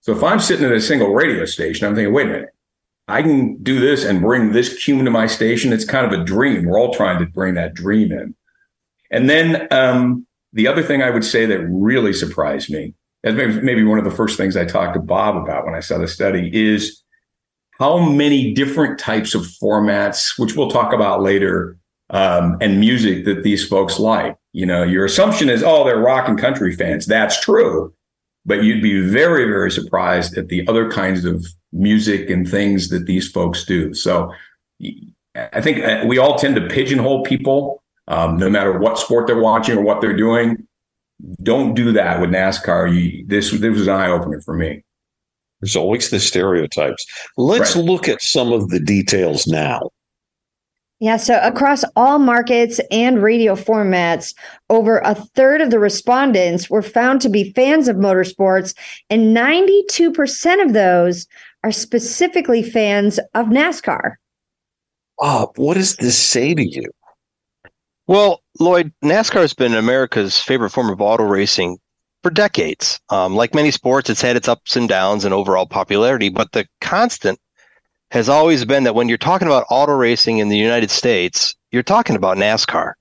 So 0.00 0.12
if 0.12 0.22
I'm 0.22 0.40
sitting 0.40 0.66
at 0.66 0.72
a 0.72 0.80
single 0.80 1.14
radio 1.14 1.44
station, 1.44 1.86
I'm 1.86 1.94
thinking, 1.94 2.12
wait 2.12 2.26
a 2.26 2.30
minute, 2.30 2.50
I 3.06 3.22
can 3.22 3.62
do 3.62 3.80
this 3.80 4.04
and 4.04 4.20
bring 4.20 4.52
this 4.52 4.82
cume 4.82 5.04
to 5.04 5.10
my 5.10 5.26
station. 5.26 5.72
It's 5.72 5.84
kind 5.84 6.10
of 6.10 6.18
a 6.18 6.24
dream. 6.24 6.64
We're 6.64 6.78
all 6.78 6.94
trying 6.94 7.18
to 7.18 7.26
bring 7.26 7.54
that 7.54 7.74
dream 7.74 8.12
in. 8.12 8.34
And 9.10 9.28
then 9.28 9.68
um, 9.70 10.26
the 10.52 10.66
other 10.66 10.82
thing 10.82 11.02
I 11.02 11.10
would 11.10 11.24
say 11.24 11.46
that 11.46 11.66
really 11.68 12.12
surprised 12.12 12.70
me, 12.70 12.94
as 13.24 13.34
maybe, 13.34 13.60
maybe 13.60 13.84
one 13.84 13.98
of 13.98 14.04
the 14.04 14.10
first 14.10 14.36
things 14.36 14.56
I 14.56 14.64
talked 14.64 14.94
to 14.94 15.00
Bob 15.00 15.36
about 15.36 15.66
when 15.66 15.74
I 15.74 15.80
saw 15.80 15.98
the 15.98 16.08
study, 16.08 16.50
is 16.52 17.02
how 17.80 17.98
many 17.98 18.52
different 18.52 18.98
types 18.98 19.34
of 19.34 19.42
formats, 19.42 20.38
which 20.38 20.54
we'll 20.54 20.70
talk 20.70 20.92
about 20.92 21.22
later, 21.22 21.78
um, 22.10 22.58
and 22.60 22.78
music 22.78 23.24
that 23.24 23.42
these 23.42 23.66
folks 23.66 23.98
like. 23.98 24.36
You 24.52 24.66
know, 24.66 24.82
your 24.82 25.06
assumption 25.06 25.48
is, 25.48 25.62
oh, 25.62 25.84
they're 25.84 25.98
rock 25.98 26.28
and 26.28 26.38
country 26.38 26.76
fans. 26.76 27.06
That's 27.06 27.40
true. 27.40 27.94
But 28.44 28.64
you'd 28.64 28.82
be 28.82 29.00
very, 29.00 29.44
very 29.44 29.70
surprised 29.70 30.36
at 30.36 30.48
the 30.48 30.66
other 30.68 30.90
kinds 30.90 31.24
of 31.24 31.46
music 31.72 32.28
and 32.28 32.48
things 32.48 32.90
that 32.90 33.06
these 33.06 33.30
folks 33.30 33.64
do. 33.64 33.94
So 33.94 34.32
I 35.34 35.60
think 35.60 35.82
uh, 35.82 36.04
we 36.06 36.18
all 36.18 36.36
tend 36.36 36.56
to 36.56 36.66
pigeonhole 36.68 37.22
people, 37.22 37.82
um, 38.08 38.36
no 38.36 38.50
matter 38.50 38.78
what 38.78 38.98
sport 38.98 39.26
they're 39.26 39.38
watching 39.38 39.78
or 39.78 39.82
what 39.82 40.00
they're 40.00 40.16
doing. 40.16 40.66
Don't 41.42 41.74
do 41.74 41.92
that 41.92 42.20
with 42.20 42.30
NASCAR. 42.30 42.92
You, 42.92 43.24
this, 43.26 43.50
this 43.52 43.78
was 43.78 43.86
an 43.86 43.94
eye 43.94 44.10
opener 44.10 44.40
for 44.40 44.54
me. 44.54 44.82
There's 45.60 45.76
always 45.76 46.10
the 46.10 46.20
stereotypes. 46.20 47.04
Let's 47.36 47.76
right. 47.76 47.84
look 47.84 48.08
at 48.08 48.22
some 48.22 48.52
of 48.52 48.70
the 48.70 48.80
details 48.80 49.46
now. 49.46 49.90
Yeah, 51.00 51.16
so 51.16 51.40
across 51.42 51.82
all 51.96 52.18
markets 52.18 52.78
and 52.90 53.22
radio 53.22 53.54
formats, 53.54 54.34
over 54.68 54.98
a 54.98 55.14
third 55.14 55.62
of 55.62 55.70
the 55.70 55.78
respondents 55.78 56.68
were 56.68 56.82
found 56.82 57.22
to 57.22 57.30
be 57.30 57.52
fans 57.54 57.88
of 57.88 57.96
motorsports, 57.96 58.74
and 59.08 59.34
92% 59.34 60.62
of 60.62 60.74
those 60.74 61.26
are 61.64 61.72
specifically 61.72 62.62
fans 62.62 63.18
of 63.34 63.46
NASCAR. 63.46 64.16
Bob, 65.18 65.56
what 65.56 65.74
does 65.74 65.96
this 65.96 66.18
say 66.18 66.54
to 66.54 66.68
you? 66.68 66.90
Well, 68.06 68.42
Loyd, 68.60 68.92
NASCAR 69.02 69.40
has 69.40 69.54
been 69.54 69.74
America's 69.74 70.38
favorite 70.38 70.70
form 70.70 70.90
of 70.90 71.00
auto 71.00 71.24
racing 71.24 71.78
for 72.22 72.30
decades. 72.30 73.00
Um, 73.08 73.34
like 73.34 73.54
many 73.54 73.70
sports, 73.70 74.10
it's 74.10 74.22
had 74.22 74.36
its 74.36 74.48
ups 74.48 74.76
and 74.76 74.88
downs 74.88 75.24
and 75.24 75.34
overall 75.34 75.66
popularity, 75.66 76.28
but 76.28 76.52
the 76.52 76.66
constant 76.80 77.38
has 78.10 78.28
always 78.28 78.64
been 78.64 78.84
that 78.84 78.94
when 78.94 79.08
you're 79.08 79.18
talking 79.18 79.46
about 79.46 79.66
auto 79.70 79.92
racing 79.92 80.38
in 80.38 80.48
the 80.48 80.58
United 80.58 80.90
States, 80.90 81.54
you're 81.70 81.82
talking 81.82 82.16
about 82.16 82.36
NASCAR. 82.36 82.94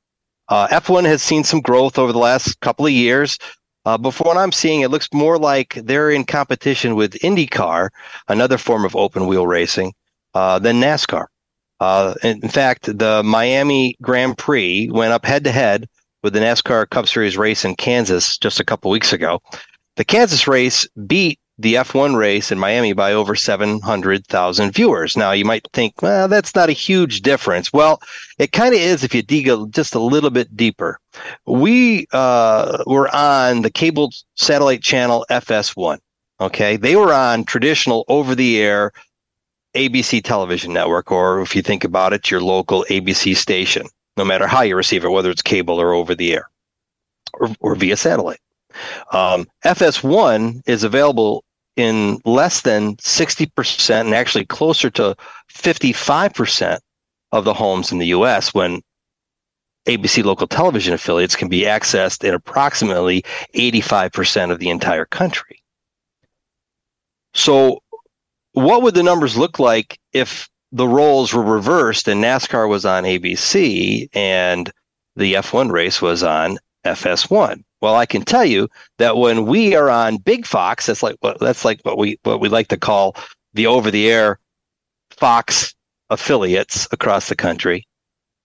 Uh, 0.50 0.68
F1 0.68 1.06
has 1.06 1.22
seen 1.22 1.44
some 1.44 1.62
growth 1.62 1.98
over 1.98 2.12
the 2.12 2.20
last 2.20 2.60
couple 2.60 2.86
of 2.86 2.92
years. 2.92 3.38
Uh, 3.86 3.98
but 3.98 4.12
from 4.12 4.28
what 4.28 4.38
I'm 4.38 4.52
seeing, 4.52 4.82
it 4.82 4.92
looks 4.92 5.08
more 5.14 5.38
like 5.38 5.74
they're 5.76 6.12
in 6.12 6.26
competition 6.26 6.96
with 6.96 7.14
IndyCar, 7.14 7.90
another 8.28 8.58
form 8.58 8.86
of 8.86 8.96
open 8.96 9.26
wheel 9.26 9.48
racing, 9.48 9.94
uh, 10.34 10.60
than 10.60 10.82
NASCAR. 10.82 11.26
Uh, 11.80 12.14
in 12.24 12.50
fact, 12.50 12.98
the 12.98 13.24
Miami 13.24 13.96
Grand 14.02 14.38
Prix 14.38 14.90
went 14.92 15.14
up 15.14 15.26
head 15.26 15.46
to 15.46 15.52
head 15.52 15.88
with 16.24 16.34
the 16.34 16.40
NASCAR 16.40 16.90
Cup 16.90 17.08
Series 17.08 17.38
race 17.38 17.66
in 17.66 17.76
Kansas 17.76 18.38
just 18.38 18.60
a 18.60 18.66
couple 18.66 18.92
weeks 18.92 19.14
ago. 19.14 19.42
The 19.96 20.06
Kansas 20.06 20.48
race 20.48 20.88
beat 21.08 21.40
the 21.60 21.74
F1 21.76 22.16
race 22.16 22.52
in 22.54 22.58
Miami 22.58 22.94
by 22.94 23.12
over 23.12 23.36
700,000 23.36 24.72
viewers. 24.72 25.18
Now, 25.18 25.34
you 25.34 25.44
might 25.44 25.68
think, 25.74 26.02
well, 26.02 26.30
that's 26.30 26.56
not 26.56 26.70
a 26.70 26.74
huge 26.74 27.22
difference. 27.22 27.74
Well, 27.74 28.02
it 28.38 28.54
kind 28.54 28.74
of 28.74 28.80
is 28.80 29.04
if 29.04 29.14
you 29.14 29.22
dig 29.22 29.50
just 29.74 29.94
a 29.94 30.00
little 30.00 30.30
bit 30.30 30.56
deeper. 30.56 31.00
We 31.46 32.08
uh, 32.14 32.84
were 32.88 33.14
on 33.14 33.64
the 33.64 33.70
cable 33.70 34.12
satellite 34.36 34.82
channel 34.82 35.26
FS1. 35.30 36.00
Okay. 36.40 36.78
They 36.78 36.96
were 36.96 37.14
on 37.14 37.44
traditional 37.44 38.06
over 38.08 38.36
the 38.36 38.62
air 38.62 38.94
ABC 39.76 40.24
television 40.24 40.74
network, 40.74 41.12
or 41.12 41.42
if 41.42 41.56
you 41.56 41.62
think 41.62 41.84
about 41.84 42.14
it, 42.14 42.32
your 42.32 42.42
local 42.42 42.86
ABC 42.90 43.36
station, 43.36 43.88
no 44.20 44.26
matter 44.26 44.46
how 44.46 44.62
you 44.62 44.76
receive 44.76 45.06
it, 45.06 45.10
whether 45.10 45.32
it's 45.32 45.42
cable 45.42 45.80
or 45.82 45.94
over 45.94 46.14
the 46.14 46.34
air 46.34 46.50
or, 47.34 47.50
or 47.62 47.74
via 47.74 47.96
satellite. 47.96 48.42
Um, 49.14 49.48
FS1 49.66 50.62
is 50.68 50.84
available 50.84 51.46
in 51.78 52.20
less 52.26 52.62
than 52.62 52.98
60% 52.98 54.02
and 54.02 54.14
actually 54.14 54.46
closer 54.46 54.90
to 54.90 55.16
55% 55.54 56.80
of 57.32 57.46
the 57.46 57.54
homes 57.54 57.94
in 57.94 57.98
the 57.98 58.08
US 58.08 58.54
when 58.54 58.82
ABC 59.88 60.24
local 60.24 60.48
television 60.48 60.94
affiliates 60.94 61.38
can 61.38 61.48
be 61.48 61.62
accessed 61.62 62.28
in 62.28 62.34
approximately 62.34 63.24
85% 63.56 64.52
of 64.52 64.60
the 64.60 64.70
entire 64.70 65.06
country. 65.06 65.64
So, 67.34 67.82
what 68.52 68.82
would 68.82 68.96
the 68.96 69.04
numbers 69.04 69.38
look 69.38 69.60
like 69.60 69.98
if 70.12 70.50
the 70.72 70.88
roles 70.88 71.34
were 71.34 71.44
reversed 71.44 72.08
and 72.08 72.24
NASCAR 72.24 72.70
was 72.70 72.86
on 72.86 73.04
ABC 73.04 74.10
and 74.14 74.72
the 75.16 75.34
F1 75.34 75.72
race 75.72 76.02
was 76.02 76.24
on 76.24 76.58
FS1. 76.86 77.64
Well, 77.82 77.96
I 77.96 78.06
can 78.06 78.24
tell 78.24 78.46
you 78.46 78.68
that 78.98 79.18
when 79.18 79.46
we 79.46 79.76
are 79.76 79.90
on 79.90 80.18
Big 80.18 80.46
Fox, 80.46 80.86
that's 80.86 81.02
like 81.02 81.16
what 81.22 81.40
that's 81.40 81.66
like 81.66 81.80
what 81.84 81.98
we 81.98 82.20
what 82.24 82.40
we 82.40 82.50
like 82.50 82.68
to 82.70 82.78
call 82.78 83.16
the 83.54 83.68
over-the-air 83.68 84.40
Fox 85.12 85.74
affiliates 86.10 86.88
across 86.92 87.30
the 87.30 87.36
country, 87.36 87.88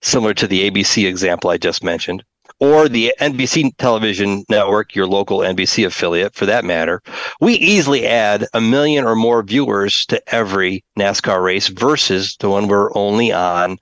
similar 0.01 0.33
to 0.33 0.47
the 0.47 0.69
ABC 0.69 1.07
example 1.07 1.49
I 1.49 1.57
just 1.57 1.83
mentioned, 1.83 2.23
or 2.59 2.87
the 2.87 3.13
NBC 3.19 3.75
television 3.77 4.45
network, 4.49 4.95
your 4.95 5.07
local 5.07 5.39
NBC 5.39 5.85
affiliate 5.85 6.35
for 6.35 6.45
that 6.45 6.65
matter, 6.65 7.01
we 7.41 7.53
easily 7.55 8.07
add 8.07 8.47
a 8.53 8.61
million 8.61 9.05
or 9.05 9.15
more 9.15 9.43
viewers 9.43 10.05
to 10.07 10.33
every 10.33 10.83
NASCAR 10.97 11.43
race 11.43 11.67
versus 11.67 12.35
the 12.39 12.49
one 12.49 12.67
we're 12.67 12.95
only 12.95 13.31
on 13.31 13.77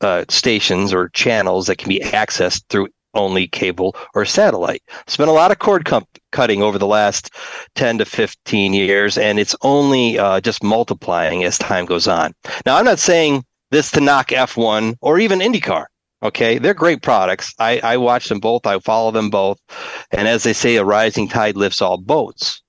uh, 0.00 0.24
stations 0.28 0.92
or 0.92 1.08
channels 1.10 1.66
that 1.66 1.78
can 1.78 1.88
be 1.88 2.00
accessed 2.00 2.62
through 2.68 2.88
only 3.14 3.48
cable 3.48 3.96
or 4.14 4.24
satellite. 4.24 4.82
It's 5.06 5.16
been 5.16 5.28
a 5.28 5.32
lot 5.32 5.50
of 5.50 5.58
cord 5.58 5.84
com- 5.84 6.06
cutting 6.32 6.62
over 6.62 6.78
the 6.78 6.86
last 6.86 7.30
10 7.74 7.98
to 7.98 8.04
15 8.04 8.74
years, 8.74 9.16
and 9.16 9.38
it's 9.38 9.56
only 9.62 10.18
uh, 10.18 10.40
just 10.40 10.62
multiplying 10.62 11.42
as 11.44 11.58
time 11.58 11.86
goes 11.86 12.06
on. 12.06 12.34
Now, 12.66 12.76
I'm 12.76 12.84
not 12.84 12.98
saying 12.98 13.44
this 13.70 13.90
to 13.92 14.00
knock 14.00 14.28
F1 14.28 14.96
or 15.00 15.18
even 15.18 15.40
IndyCar. 15.40 15.86
Okay, 16.22 16.58
they're 16.58 16.74
great 16.74 17.02
products. 17.02 17.54
I, 17.58 17.78
I 17.80 17.96
watch 17.98 18.28
them 18.28 18.40
both. 18.40 18.66
I 18.66 18.78
follow 18.78 19.10
them 19.10 19.30
both, 19.30 19.60
and 20.10 20.26
as 20.26 20.42
they 20.42 20.52
say, 20.52 20.76
a 20.76 20.84
rising 20.84 21.28
tide 21.28 21.56
lifts 21.56 21.82
all 21.82 21.98
boats. 21.98 22.62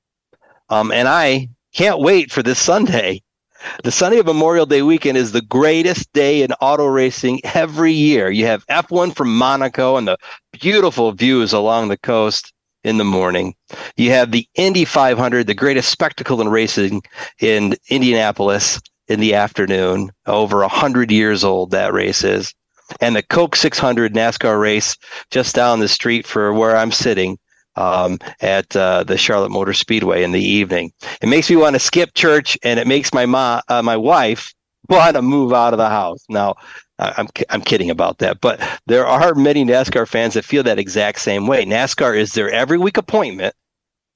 Um, 0.69 0.91
and 0.91 1.07
I 1.07 1.49
can't 1.73 1.99
wait 1.99 2.31
for 2.31 2.43
this 2.43 2.59
Sunday 2.59 3.21
the 3.83 3.91
Sunday 3.91 4.19
of 4.19 4.25
Memorial 4.25 4.65
Day 4.65 4.81
weekend 4.81 5.17
is 5.17 5.31
the 5.31 5.41
greatest 5.41 6.11
day 6.13 6.41
in 6.41 6.51
auto 6.53 6.85
racing 6.85 7.41
every 7.43 7.91
year. 7.91 8.29
You 8.29 8.45
have 8.45 8.65
F1 8.67 9.15
from 9.15 9.35
Monaco 9.35 9.97
and 9.97 10.07
the 10.07 10.17
beautiful 10.51 11.11
views 11.11 11.53
along 11.53 11.87
the 11.87 11.97
coast 11.97 12.53
in 12.83 12.97
the 12.97 13.05
morning. 13.05 13.55
You 13.95 14.11
have 14.11 14.31
the 14.31 14.47
Indy 14.55 14.85
500, 14.85 15.47
the 15.47 15.53
greatest 15.53 15.89
spectacle 15.89 16.41
in 16.41 16.49
racing 16.49 17.01
in 17.39 17.75
Indianapolis 17.89 18.79
in 19.07 19.19
the 19.19 19.33
afternoon. 19.33 20.11
Over 20.25 20.59
100 20.59 21.11
years 21.11 21.43
old 21.43 21.71
that 21.71 21.93
race 21.93 22.23
is. 22.23 22.53
And 23.01 23.15
the 23.15 23.23
Coke 23.23 23.55
600 23.55 24.13
NASCAR 24.13 24.59
race 24.59 24.97
just 25.31 25.55
down 25.55 25.79
the 25.79 25.87
street 25.87 26.25
for 26.25 26.53
where 26.53 26.77
I'm 26.77 26.91
sitting 26.91 27.37
um, 27.75 28.17
at 28.41 28.75
uh, 28.75 29.03
the 29.03 29.17
Charlotte 29.17 29.51
Motor 29.51 29.73
Speedway 29.73 30.23
in 30.23 30.31
the 30.31 30.43
evening. 30.43 30.91
It 31.21 31.29
makes 31.29 31.49
me 31.49 31.55
want 31.55 31.75
to 31.75 31.79
skip 31.79 32.13
church, 32.15 32.57
and 32.63 32.79
it 32.79 32.87
makes 32.87 33.13
my 33.13 33.25
ma, 33.25 33.61
uh, 33.69 33.81
my 33.81 33.95
wife, 33.95 34.53
want 34.89 35.15
to 35.15 35.21
move 35.21 35.53
out 35.53 35.73
of 35.73 35.77
the 35.77 35.89
house. 35.89 36.23
Now, 36.29 36.55
I'm 36.99 37.27
I'm 37.49 37.61
kidding 37.61 37.91
about 37.91 38.17
that, 38.19 38.41
but 38.41 38.59
there 38.87 39.05
are 39.05 39.35
many 39.35 39.63
NASCAR 39.63 40.07
fans 40.07 40.33
that 40.33 40.45
feel 40.45 40.63
that 40.63 40.79
exact 40.79 41.19
same 41.19 41.45
way. 41.45 41.63
NASCAR 41.63 42.17
is 42.17 42.33
their 42.33 42.49
every 42.49 42.79
week 42.79 42.97
appointment, 42.97 43.53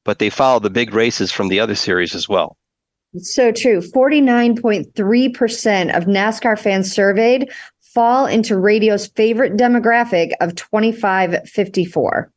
but 0.04 0.18
they 0.18 0.32
follow 0.32 0.60
the 0.60 0.72
big 0.72 0.94
races 0.94 1.32
from 1.32 1.50
the 1.50 1.60
other 1.60 1.76
series 1.76 2.16
as 2.16 2.28
well. 2.28 2.58
It's 3.14 3.36
so 3.36 3.52
true. 3.52 3.82
49.3% 3.82 5.96
of 5.96 6.06
NASCAR 6.06 6.58
fans 6.58 6.92
surveyed 6.92 7.52
fall 7.94 8.26
into 8.26 8.58
radio's 8.58 9.08
favorite 9.08 9.58
demographic 9.58 10.32
of 10.40 10.56
25 10.56 11.48
54. 11.48 12.32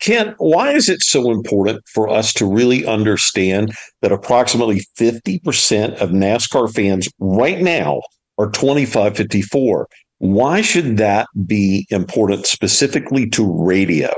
Kent, 0.00 0.34
why 0.38 0.70
is 0.72 0.88
it 0.88 1.02
so 1.02 1.30
important 1.30 1.82
for 1.88 2.08
us 2.08 2.32
to 2.34 2.46
really 2.46 2.86
understand 2.86 3.72
that 4.00 4.12
approximately 4.12 4.80
50% 4.96 5.96
of 5.96 6.10
NASCAR 6.10 6.72
fans 6.72 7.08
right 7.18 7.60
now 7.60 8.00
are 8.38 8.50
2554? 8.50 9.88
Why 10.18 10.60
should 10.60 10.98
that 10.98 11.26
be 11.46 11.86
important 11.90 12.46
specifically 12.46 13.28
to 13.30 13.50
radio? 13.64 14.14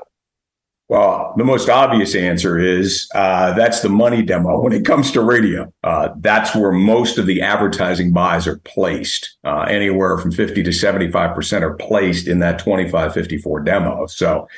Well, 0.90 1.35
the 1.37 1.44
most 1.44 1.68
obvious 1.68 2.16
answer 2.16 2.59
is 2.59 3.09
uh, 3.14 3.53
that's 3.53 3.81
the 3.81 3.88
money 3.88 4.22
demo. 4.22 4.61
When 4.61 4.72
it 4.72 4.85
comes 4.85 5.12
to 5.12 5.20
radio, 5.20 5.72
uh, 5.85 6.09
that's 6.16 6.53
where 6.53 6.72
most 6.72 7.16
of 7.16 7.26
the 7.26 7.42
advertising 7.42 8.12
buys 8.12 8.48
are 8.48 8.59
placed. 8.64 9.37
Uh, 9.44 9.66
anywhere 9.68 10.18
from 10.18 10.33
50 10.33 10.64
to 10.64 10.70
75% 10.70 11.62
are 11.62 11.74
placed 11.74 12.26
in 12.26 12.40
that 12.40 12.59
2554 12.59 13.61
demo. 13.61 14.07
So 14.07 14.48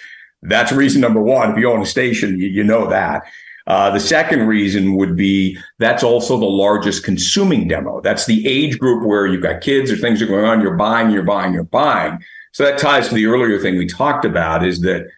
that's 0.40 0.72
reason 0.72 1.02
number 1.02 1.20
one. 1.20 1.50
If 1.50 1.58
you 1.58 1.70
own 1.70 1.82
a 1.82 1.86
station, 1.86 2.38
you, 2.38 2.48
you 2.48 2.64
know 2.64 2.88
that. 2.88 3.24
Uh, 3.66 3.90
the 3.90 4.00
second 4.00 4.46
reason 4.46 4.96
would 4.96 5.14
be 5.14 5.58
that's 5.80 6.02
also 6.02 6.38
the 6.38 6.46
largest 6.46 7.04
consuming 7.04 7.68
demo. 7.68 8.00
That's 8.00 8.24
the 8.24 8.48
age 8.48 8.78
group 8.78 9.06
where 9.06 9.26
you've 9.26 9.42
got 9.42 9.60
kids 9.60 9.90
or 9.90 9.98
things 9.98 10.22
are 10.22 10.26
going 10.26 10.46
on. 10.46 10.62
You're 10.62 10.78
buying, 10.78 11.10
you're 11.10 11.24
buying, 11.24 11.52
you're 11.52 11.64
buying. 11.64 12.24
So 12.52 12.64
that 12.64 12.78
ties 12.78 13.08
to 13.08 13.14
the 13.14 13.26
earlier 13.26 13.58
thing 13.58 13.76
we 13.76 13.86
talked 13.86 14.24
about 14.24 14.64
is 14.64 14.80
that 14.80 15.08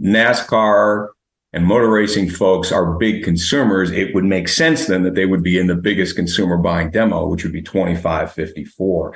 NASCAR 0.00 1.08
and 1.52 1.66
motor 1.66 1.90
racing 1.90 2.30
folks 2.30 2.72
are 2.72 2.96
big 2.98 3.24
consumers. 3.24 3.90
It 3.90 4.14
would 4.14 4.24
make 4.24 4.48
sense 4.48 4.86
then 4.86 5.02
that 5.02 5.14
they 5.14 5.26
would 5.26 5.42
be 5.42 5.58
in 5.58 5.66
the 5.66 5.74
biggest 5.74 6.16
consumer 6.16 6.56
buying 6.56 6.90
demo, 6.90 7.26
which 7.26 7.44
would 7.44 7.52
be 7.52 7.62
2554. 7.62 9.14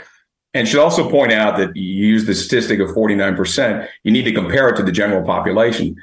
And 0.53 0.69
should 0.69 0.81
also 0.81 1.11
point 1.11 1.33
out 1.33 1.59
that 1.59 1.77
you 1.77 2.07
use 2.07 2.27
the 2.27 2.35
statistic 2.35 2.81
of 2.81 2.89
49%, 2.91 3.89
you 4.05 4.13
need 4.13 4.25
to 4.25 4.33
compare 4.33 4.69
it 4.69 4.77
to 4.77 4.83
the 4.83 4.93
general 4.93 5.25
population. 5.25 5.97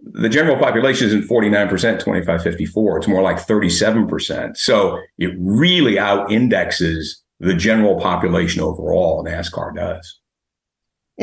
The 0.00 0.28
general 0.28 0.56
population 0.56 1.06
isn't 1.06 1.28
49%, 1.28 1.68
2554. 1.70 2.98
It's 2.98 3.08
more 3.08 3.22
like 3.22 3.36
37%. 3.36 4.56
So 4.56 5.00
it 5.18 5.34
really 5.38 5.98
out 5.98 6.30
indexes 6.32 7.22
the 7.38 7.54
general 7.54 8.00
population 8.00 8.62
overall, 8.62 9.24
NASCAR 9.24 9.74
does. 9.74 10.20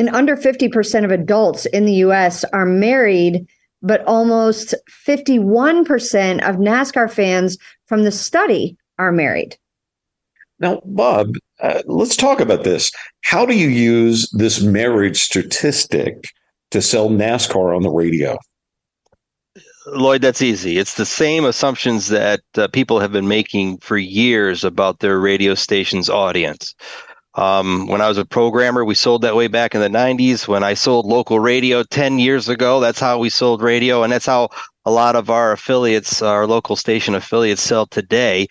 And 0.00 0.08
under 0.08 0.34
50% 0.34 1.04
of 1.04 1.10
adults 1.10 1.66
in 1.66 1.84
the 1.84 1.92
US 2.06 2.42
are 2.54 2.64
married, 2.64 3.46
but 3.82 4.02
almost 4.06 4.74
51% 5.06 6.48
of 6.48 6.56
NASCAR 6.56 7.10
fans 7.10 7.58
from 7.84 8.04
the 8.04 8.10
study 8.10 8.78
are 8.98 9.12
married. 9.12 9.58
Now, 10.58 10.80
Bob, 10.86 11.34
uh, 11.62 11.82
let's 11.84 12.16
talk 12.16 12.40
about 12.40 12.64
this. 12.64 12.90
How 13.24 13.44
do 13.44 13.54
you 13.54 13.68
use 13.68 14.26
this 14.30 14.62
marriage 14.62 15.20
statistic 15.20 16.24
to 16.70 16.80
sell 16.80 17.10
NASCAR 17.10 17.76
on 17.76 17.82
the 17.82 17.90
radio? 17.90 18.38
Loyd, 19.88 20.22
that's 20.22 20.40
easy. 20.40 20.78
It's 20.78 20.94
the 20.94 21.04
same 21.04 21.44
assumptions 21.44 22.08
that 22.08 22.40
uh, 22.56 22.68
people 22.68 23.00
have 23.00 23.12
been 23.12 23.28
making 23.28 23.76
for 23.80 23.98
years 23.98 24.64
about 24.64 25.00
their 25.00 25.20
radio 25.20 25.54
station's 25.54 26.08
audience. 26.08 26.74
Um, 27.34 27.86
when 27.86 28.00
I 28.00 28.08
was 28.08 28.18
a 28.18 28.24
programmer, 28.24 28.84
we 28.84 28.94
sold 28.94 29.22
that 29.22 29.36
way 29.36 29.46
back 29.46 29.74
in 29.74 29.80
the 29.80 29.88
90s. 29.88 30.48
When 30.48 30.64
I 30.64 30.74
sold 30.74 31.06
local 31.06 31.38
radio 31.38 31.82
10 31.82 32.18
years 32.18 32.48
ago, 32.48 32.80
that's 32.80 33.00
how 33.00 33.18
we 33.18 33.30
sold 33.30 33.62
radio. 33.62 34.02
And 34.02 34.12
that's 34.12 34.26
how 34.26 34.48
a 34.84 34.90
lot 34.90 35.14
of 35.16 35.30
our 35.30 35.52
affiliates, 35.52 36.22
our 36.22 36.46
local 36.46 36.76
station 36.76 37.14
affiliates, 37.14 37.62
sell 37.62 37.86
today 37.86 38.48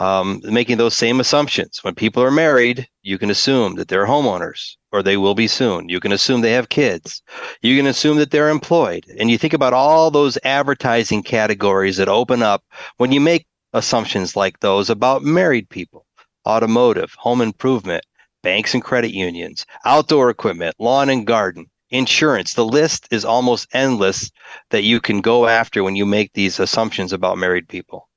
um, 0.00 0.40
making 0.44 0.78
those 0.78 0.96
same 0.96 1.20
assumptions. 1.20 1.84
When 1.84 1.94
people 1.94 2.22
are 2.22 2.30
married, 2.30 2.88
you 3.02 3.18
can 3.18 3.30
assume 3.30 3.74
that 3.74 3.88
they're 3.88 4.06
homeowners 4.06 4.76
or 4.92 5.02
they 5.02 5.18
will 5.18 5.34
be 5.34 5.46
soon. 5.46 5.88
You 5.88 6.00
can 6.00 6.10
assume 6.10 6.40
they 6.40 6.52
have 6.52 6.70
kids. 6.70 7.22
You 7.60 7.76
can 7.76 7.86
assume 7.86 8.16
that 8.16 8.30
they're 8.30 8.48
employed. 8.48 9.04
And 9.18 9.30
you 9.30 9.36
think 9.36 9.52
about 9.52 9.74
all 9.74 10.10
those 10.10 10.38
advertising 10.42 11.22
categories 11.22 11.98
that 11.98 12.08
open 12.08 12.42
up 12.42 12.64
when 12.96 13.12
you 13.12 13.20
make 13.20 13.46
assumptions 13.74 14.34
like 14.34 14.60
those 14.60 14.88
about 14.88 15.22
married 15.22 15.68
people, 15.68 16.06
automotive, 16.48 17.14
home 17.18 17.42
improvement, 17.42 18.04
banks 18.42 18.74
and 18.74 18.82
credit 18.82 19.12
unions, 19.12 19.66
outdoor 19.84 20.30
equipment, 20.30 20.74
lawn 20.78 21.08
and 21.10 21.26
garden, 21.26 21.66
insurance. 21.90 22.54
The 22.54 22.64
list 22.64 23.08
is 23.10 23.24
almost 23.24 23.68
endless 23.72 24.30
that 24.70 24.84
you 24.84 25.00
can 25.00 25.20
go 25.20 25.46
after 25.46 25.82
when 25.82 25.96
you 25.96 26.06
make 26.06 26.32
these 26.32 26.58
assumptions 26.60 27.12
about 27.12 27.38
married 27.38 27.68
people. 27.68 28.08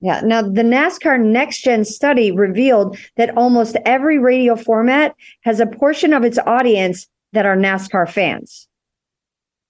Yeah. 0.00 0.20
Now, 0.24 0.42
the 0.42 0.62
NASCAR 0.62 1.20
Next 1.20 1.62
Gen 1.62 1.84
study 1.84 2.30
revealed 2.30 2.96
that 3.16 3.36
almost 3.36 3.76
every 3.84 4.18
radio 4.18 4.54
format 4.54 5.14
has 5.42 5.58
a 5.58 5.66
portion 5.66 6.12
of 6.12 6.24
its 6.24 6.38
audience 6.38 7.08
that 7.32 7.46
are 7.46 7.56
NASCAR 7.56 8.08
fans. 8.08 8.68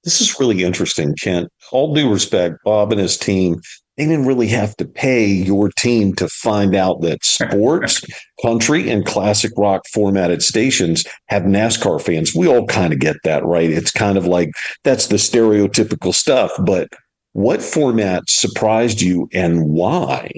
This 0.04 0.20
is 0.20 0.38
really 0.38 0.64
interesting, 0.64 1.14
Kent. 1.20 1.48
All 1.72 1.94
due 1.94 2.12
respect, 2.12 2.58
Bob 2.64 2.92
and 2.92 3.00
his 3.00 3.16
team, 3.16 3.60
they 3.98 4.06
didn't 4.06 4.26
really 4.26 4.46
have 4.46 4.76
to 4.76 4.84
pay 4.84 5.26
your 5.26 5.70
team 5.70 6.14
to 6.14 6.28
find 6.28 6.76
out 6.76 7.00
that 7.00 7.24
sports, 7.24 8.00
country, 8.42 8.88
and 8.88 9.04
classic 9.04 9.50
rock 9.56 9.82
formatted 9.92 10.40
stations 10.40 11.04
have 11.26 11.42
NASCAR 11.42 12.00
fans. 12.00 12.32
We 12.32 12.46
all 12.46 12.64
kind 12.66 12.92
of 12.92 13.00
get 13.00 13.16
that, 13.24 13.44
right? 13.44 13.68
It's 13.68 13.90
kind 13.90 14.16
of 14.16 14.24
like 14.24 14.50
that's 14.84 15.08
the 15.08 15.16
stereotypical 15.16 16.14
stuff, 16.14 16.52
but 16.64 16.88
what 17.32 17.60
format 17.60 18.22
surprised 18.28 19.00
you 19.00 19.28
and 19.32 19.68
why? 19.68 20.30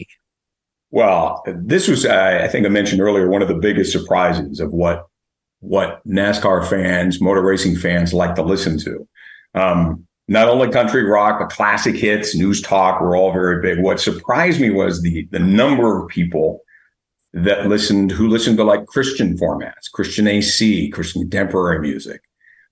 Well, 0.90 1.44
this 1.46 1.86
was, 1.86 2.06
I 2.06 2.48
think 2.48 2.64
I 2.64 2.70
mentioned 2.70 3.02
earlier, 3.02 3.28
one 3.28 3.42
of 3.42 3.48
the 3.48 3.54
biggest 3.54 3.92
surprises 3.92 4.58
of 4.58 4.72
what 4.72 5.06
what 5.62 6.00
NASCAR 6.06 6.66
fans, 6.66 7.20
motor 7.20 7.42
racing 7.42 7.76
fans 7.76 8.14
like 8.14 8.34
to 8.36 8.42
listen 8.42 8.78
to. 8.78 9.06
Um, 9.54 10.06
not 10.30 10.48
only 10.48 10.70
country 10.70 11.02
rock, 11.02 11.40
but 11.40 11.50
classic 11.50 11.96
hits, 11.96 12.36
news 12.36 12.62
talk 12.62 13.00
were 13.00 13.16
all 13.16 13.32
very 13.32 13.60
big. 13.60 13.82
What 13.82 14.00
surprised 14.00 14.60
me 14.60 14.70
was 14.70 15.02
the 15.02 15.26
the 15.32 15.40
number 15.40 16.00
of 16.00 16.08
people 16.08 16.60
that 17.32 17.66
listened, 17.66 18.12
who 18.12 18.28
listened 18.28 18.56
to 18.56 18.64
like 18.64 18.86
Christian 18.86 19.36
formats, 19.36 19.90
Christian 19.92 20.28
AC, 20.28 20.88
Christian 20.90 21.22
contemporary 21.22 21.80
music. 21.80 22.22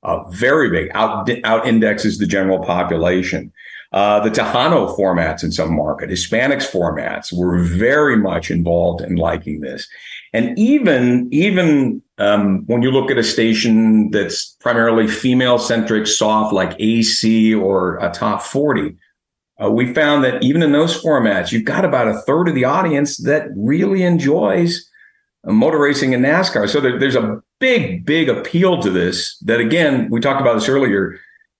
Uh, 0.05 0.23
very 0.31 0.71
big, 0.71 0.91
out, 0.95 1.29
out 1.43 1.67
indexes 1.67 2.19
the 2.19 2.27
general 2.27 2.61
population. 2.61 3.53
Uh, 3.93 4.21
the 4.21 4.31
Tejano 4.31 4.97
formats 4.97 5.43
in 5.43 5.51
some 5.51 5.75
market, 5.75 6.11
Hispanics 6.11 6.71
formats 6.71 7.37
were 7.37 7.59
very 7.59 8.17
much 8.17 8.51
involved 8.51 9.01
in 9.01 9.17
liking 9.17 9.61
this. 9.61 9.89
And 10.33 10.57
even, 10.57 11.29
even, 11.33 12.03
um, 12.19 12.65
when 12.67 12.83
you 12.83 12.91
look 12.91 13.11
at 13.11 13.19
a 13.19 13.23
station 13.23 14.11
that's 14.11 14.57
primarily 14.61 15.07
female 15.07 15.59
centric, 15.59 16.07
soft 16.07 16.53
like 16.53 16.77
AC 16.79 17.55
or 17.55 17.97
a 17.99 18.11
top 18.11 18.43
40, 18.43 18.97
uh, 19.63 19.71
we 19.71 19.93
found 19.93 20.25
that 20.25 20.43
even 20.43 20.63
in 20.63 20.73
those 20.73 21.01
formats, 21.03 21.53
you've 21.53 21.65
got 21.65 21.85
about 21.85 22.09
a 22.09 22.19
third 22.23 22.49
of 22.49 22.55
the 22.55 22.65
audience 22.65 23.17
that 23.19 23.49
really 23.57 24.03
enjoys 24.03 24.89
uh, 25.47 25.53
motor 25.53 25.79
racing 25.79 26.15
and 26.15 26.25
NASCAR. 26.25 26.69
So 26.69 26.81
there, 26.81 26.99
there's 26.99 27.17
a 27.17 27.43
big, 27.59 28.05
big 28.05 28.29
appeal 28.29 28.81
to 28.83 28.91
this 28.91 29.37
that 29.39 29.61
again, 29.61 30.09
we 30.11 30.21
talked 30.21 30.41
about 30.41 30.55
this 30.55 30.69
earlier 30.69 31.19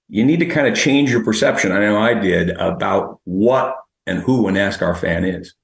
you 0.09 0.25
need 0.25 0.41
to 0.41 0.47
kind 0.47 0.67
of 0.67 0.75
change 0.75 1.11
your 1.11 1.23
perception. 1.23 1.71
I 1.71 1.81
know 1.81 1.99
I 1.99 2.15
did 2.15 2.51
about 2.51 3.21
what 3.25 3.77
and 4.07 4.21
who 4.21 4.49
a 4.49 4.53
NASCAR 4.53 4.97
fan 4.99 5.25
is. 5.25 5.55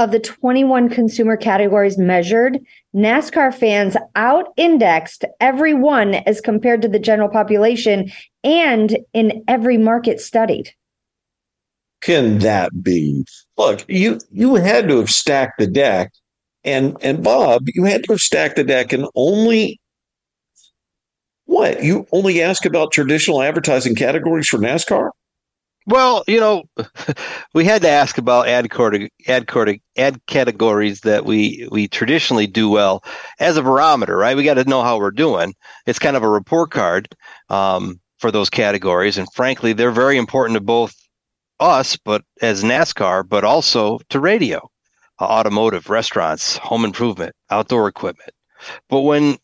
Of 0.00 0.12
the 0.12 0.18
21 0.18 0.88
consumer 0.88 1.36
categories 1.36 1.98
measured, 1.98 2.58
NASCAR 2.96 3.52
fans 3.52 3.98
out 4.16 4.46
indexed 4.56 5.26
every 5.40 5.74
one 5.74 6.14
as 6.14 6.40
compared 6.40 6.80
to 6.80 6.88
the 6.88 6.98
general 6.98 7.28
population 7.28 8.10
and 8.42 8.96
in 9.12 9.44
every 9.46 9.76
market 9.76 10.18
studied. 10.18 10.72
Can 12.00 12.38
that 12.38 12.82
be? 12.82 13.26
Look, 13.58 13.84
you 13.88 14.20
you 14.32 14.54
had 14.54 14.88
to 14.88 15.00
have 15.00 15.10
stacked 15.10 15.58
the 15.58 15.66
deck 15.66 16.12
and 16.64 16.96
and 17.02 17.22
Bob, 17.22 17.64
you 17.74 17.84
had 17.84 18.02
to 18.04 18.14
have 18.14 18.20
stacked 18.20 18.56
the 18.56 18.64
deck 18.64 18.94
and 18.94 19.06
only 19.14 19.78
what? 21.44 21.84
You 21.84 22.06
only 22.10 22.40
ask 22.40 22.64
about 22.64 22.92
traditional 22.92 23.42
advertising 23.42 23.96
categories 23.96 24.48
for 24.48 24.56
NASCAR? 24.56 25.10
Well, 25.90 26.22
you 26.28 26.38
know, 26.38 26.62
we 27.54 27.64
had 27.64 27.82
to 27.82 27.88
ask 27.88 28.16
about 28.16 28.46
ad, 28.46 28.68
ad, 29.26 29.80
ad 29.96 30.26
categories 30.26 31.00
that 31.00 31.24
we 31.24 31.66
we 31.72 31.88
traditionally 31.88 32.46
do 32.46 32.68
well 32.70 33.02
as 33.40 33.56
a 33.56 33.62
barometer, 33.62 34.16
right? 34.16 34.36
We 34.36 34.44
got 34.44 34.54
to 34.54 34.64
know 34.64 34.82
how 34.84 34.98
we're 34.98 35.10
doing. 35.10 35.52
It's 35.86 35.98
kind 35.98 36.16
of 36.16 36.22
a 36.22 36.28
report 36.28 36.70
card 36.70 37.08
um, 37.48 38.00
for 38.18 38.30
those 38.30 38.50
categories, 38.50 39.18
and 39.18 39.26
frankly, 39.34 39.72
they're 39.72 39.90
very 39.90 40.16
important 40.16 40.54
to 40.56 40.60
both 40.62 40.94
us, 41.58 41.96
but 41.96 42.22
as 42.40 42.62
NASCAR, 42.62 43.28
but 43.28 43.42
also 43.42 43.98
to 44.10 44.20
radio, 44.20 44.58
uh, 45.20 45.24
automotive, 45.24 45.90
restaurants, 45.90 46.56
home 46.58 46.84
improvement, 46.84 47.34
outdoor 47.50 47.88
equipment. 47.88 48.30
But 48.88 49.00
when 49.00 49.38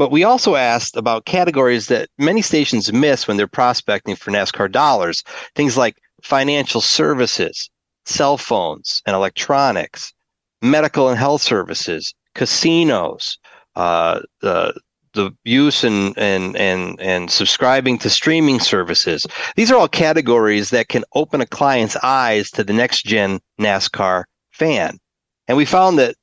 but 0.00 0.10
we 0.10 0.24
also 0.24 0.56
asked 0.56 0.96
about 0.96 1.26
categories 1.26 1.88
that 1.88 2.08
many 2.16 2.40
stations 2.40 2.90
miss 2.90 3.28
when 3.28 3.36
they're 3.36 3.46
prospecting 3.46 4.16
for 4.16 4.30
NASCAR 4.30 4.72
dollars. 4.72 5.22
Things 5.54 5.76
like 5.76 5.98
financial 6.22 6.80
services, 6.80 7.68
cell 8.06 8.38
phones 8.38 9.02
and 9.04 9.14
electronics, 9.14 10.14
medical 10.62 11.10
and 11.10 11.18
health 11.18 11.42
services, 11.42 12.14
casinos, 12.34 13.36
uh, 13.76 14.20
the 14.40 14.72
the 15.12 15.32
use 15.44 15.84
and, 15.84 16.16
and 16.16 16.56
and 16.56 16.98
and 16.98 17.30
subscribing 17.30 17.98
to 17.98 18.08
streaming 18.08 18.58
services. 18.58 19.26
These 19.56 19.70
are 19.70 19.76
all 19.76 19.86
categories 19.86 20.70
that 20.70 20.88
can 20.88 21.04
open 21.14 21.42
a 21.42 21.46
client's 21.46 21.96
eyes 22.02 22.50
to 22.52 22.64
the 22.64 22.72
next 22.72 23.04
gen 23.04 23.38
NASCAR 23.60 24.24
fan. 24.50 24.98
And 25.46 25.58
we 25.58 25.66
found 25.66 25.98
that 25.98 26.16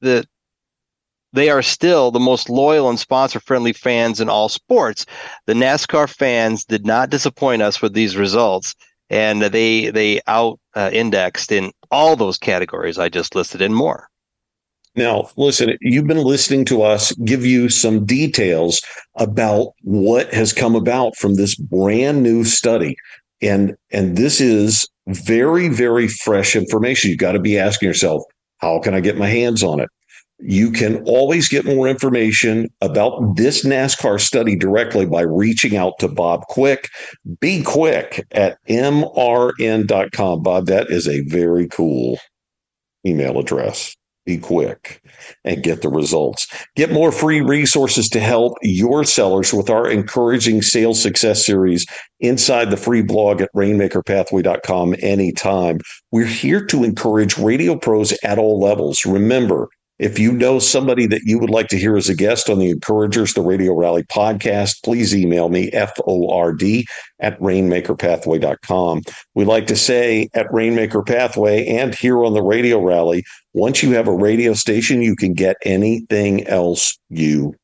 the 0.00 0.24
they 1.32 1.50
are 1.50 1.62
still 1.62 2.10
the 2.10 2.20
most 2.20 2.48
loyal 2.48 2.88
and 2.88 2.98
sponsor 2.98 3.40
friendly 3.40 3.72
fans 3.72 4.20
in 4.20 4.28
all 4.28 4.48
sports. 4.48 5.04
The 5.46 5.54
NASCAR 5.54 6.08
fans 6.08 6.64
did 6.64 6.86
not 6.86 7.10
disappoint 7.10 7.62
us 7.62 7.82
with 7.82 7.92
these 7.92 8.16
results, 8.16 8.74
and 9.10 9.42
they 9.42 9.90
they 9.90 10.20
out 10.26 10.58
uh, 10.74 10.90
indexed 10.92 11.52
in 11.52 11.72
all 11.90 12.16
those 12.16 12.38
categories 12.38 12.98
I 12.98 13.08
just 13.08 13.34
listed 13.34 13.62
and 13.62 13.74
more. 13.74 14.08
Now, 14.96 15.30
listen, 15.36 15.76
you've 15.80 16.06
been 16.06 16.24
listening 16.24 16.64
to 16.66 16.82
us 16.82 17.12
give 17.24 17.44
you 17.46 17.68
some 17.68 18.04
details 18.04 18.82
about 19.16 19.68
what 19.82 20.32
has 20.34 20.52
come 20.52 20.74
about 20.74 21.14
from 21.16 21.34
this 21.34 21.54
brand 21.54 22.22
new 22.22 22.44
study. 22.44 22.96
And 23.40 23.76
and 23.92 24.16
this 24.16 24.40
is 24.40 24.88
very 25.06 25.68
very 25.68 26.08
fresh 26.08 26.56
information. 26.56 27.10
You've 27.10 27.20
got 27.20 27.32
to 27.32 27.38
be 27.38 27.58
asking 27.58 27.86
yourself, 27.86 28.22
how 28.58 28.80
can 28.80 28.94
I 28.94 29.00
get 29.00 29.16
my 29.16 29.28
hands 29.28 29.62
on 29.62 29.78
it? 29.80 29.88
You 30.40 30.70
can 30.70 31.02
always 31.04 31.48
get 31.48 31.64
more 31.64 31.88
information 31.88 32.68
about 32.80 33.36
this 33.36 33.64
NASCAR 33.64 34.20
study 34.20 34.54
directly 34.54 35.04
by 35.04 35.22
reaching 35.22 35.76
out 35.76 35.98
to 35.98 36.08
Bob 36.08 36.42
Quick. 36.48 36.88
Be 37.40 37.62
quick 37.62 38.24
at 38.30 38.58
mrn.com. 38.68 40.42
Bob, 40.42 40.66
that 40.66 40.90
is 40.90 41.08
a 41.08 41.22
very 41.22 41.66
cool 41.68 42.18
email 43.04 43.38
address. 43.38 43.96
Be 44.26 44.36
quick 44.36 45.00
and 45.42 45.62
get 45.62 45.80
the 45.80 45.88
results. 45.88 46.46
Get 46.76 46.92
more 46.92 47.10
free 47.10 47.40
resources 47.40 48.10
to 48.10 48.20
help 48.20 48.58
your 48.60 49.02
sellers 49.02 49.54
with 49.54 49.70
our 49.70 49.88
encouraging 49.88 50.60
sales 50.60 51.00
success 51.02 51.46
series 51.46 51.86
inside 52.20 52.70
the 52.70 52.76
free 52.76 53.00
blog 53.00 53.40
at 53.40 53.48
rainmakerpathway.com 53.56 54.96
anytime. 54.98 55.78
We're 56.12 56.26
here 56.26 56.62
to 56.66 56.84
encourage 56.84 57.38
radio 57.38 57.74
pros 57.74 58.12
at 58.22 58.38
all 58.38 58.60
levels. 58.60 59.06
Remember, 59.06 59.70
if 59.98 60.18
you 60.18 60.32
know 60.32 60.58
somebody 60.58 61.06
that 61.06 61.22
you 61.24 61.38
would 61.38 61.50
like 61.50 61.68
to 61.68 61.78
hear 61.78 61.96
as 61.96 62.08
a 62.08 62.14
guest 62.14 62.48
on 62.48 62.58
the 62.58 62.70
Encouragers, 62.70 63.34
the 63.34 63.42
Radio 63.42 63.74
Rally 63.74 64.04
podcast, 64.04 64.82
please 64.84 65.14
email 65.14 65.48
me, 65.48 65.70
F-O-R-D, 65.72 66.86
at 67.20 67.38
rainmakerpathway.com. 67.40 69.02
We 69.34 69.44
like 69.44 69.66
to 69.66 69.76
say 69.76 70.28
at 70.34 70.52
Rainmaker 70.52 71.02
Pathway 71.02 71.66
and 71.66 71.94
here 71.94 72.24
on 72.24 72.34
the 72.34 72.42
Radio 72.42 72.80
Rally, 72.80 73.24
once 73.54 73.82
you 73.82 73.92
have 73.92 74.08
a 74.08 74.14
radio 74.14 74.52
station, 74.52 75.02
you 75.02 75.16
can 75.16 75.34
get 75.34 75.56
anything 75.64 76.46
else 76.46 76.96
you 77.08 77.54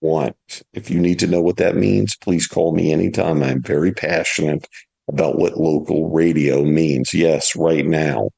want. 0.00 0.36
If 0.72 0.90
you 0.90 1.00
need 1.00 1.18
to 1.20 1.26
know 1.26 1.40
what 1.40 1.56
that 1.58 1.76
means, 1.76 2.16
please 2.16 2.46
call 2.46 2.74
me 2.74 2.92
anytime. 2.92 3.42
I'm 3.42 3.62
very 3.62 3.92
passionate 3.92 4.66
about 5.08 5.38
what 5.38 5.58
local 5.58 6.10
radio 6.10 6.64
means. 6.64 7.14
Yes, 7.14 7.54
right 7.54 7.86
now. 7.86 8.30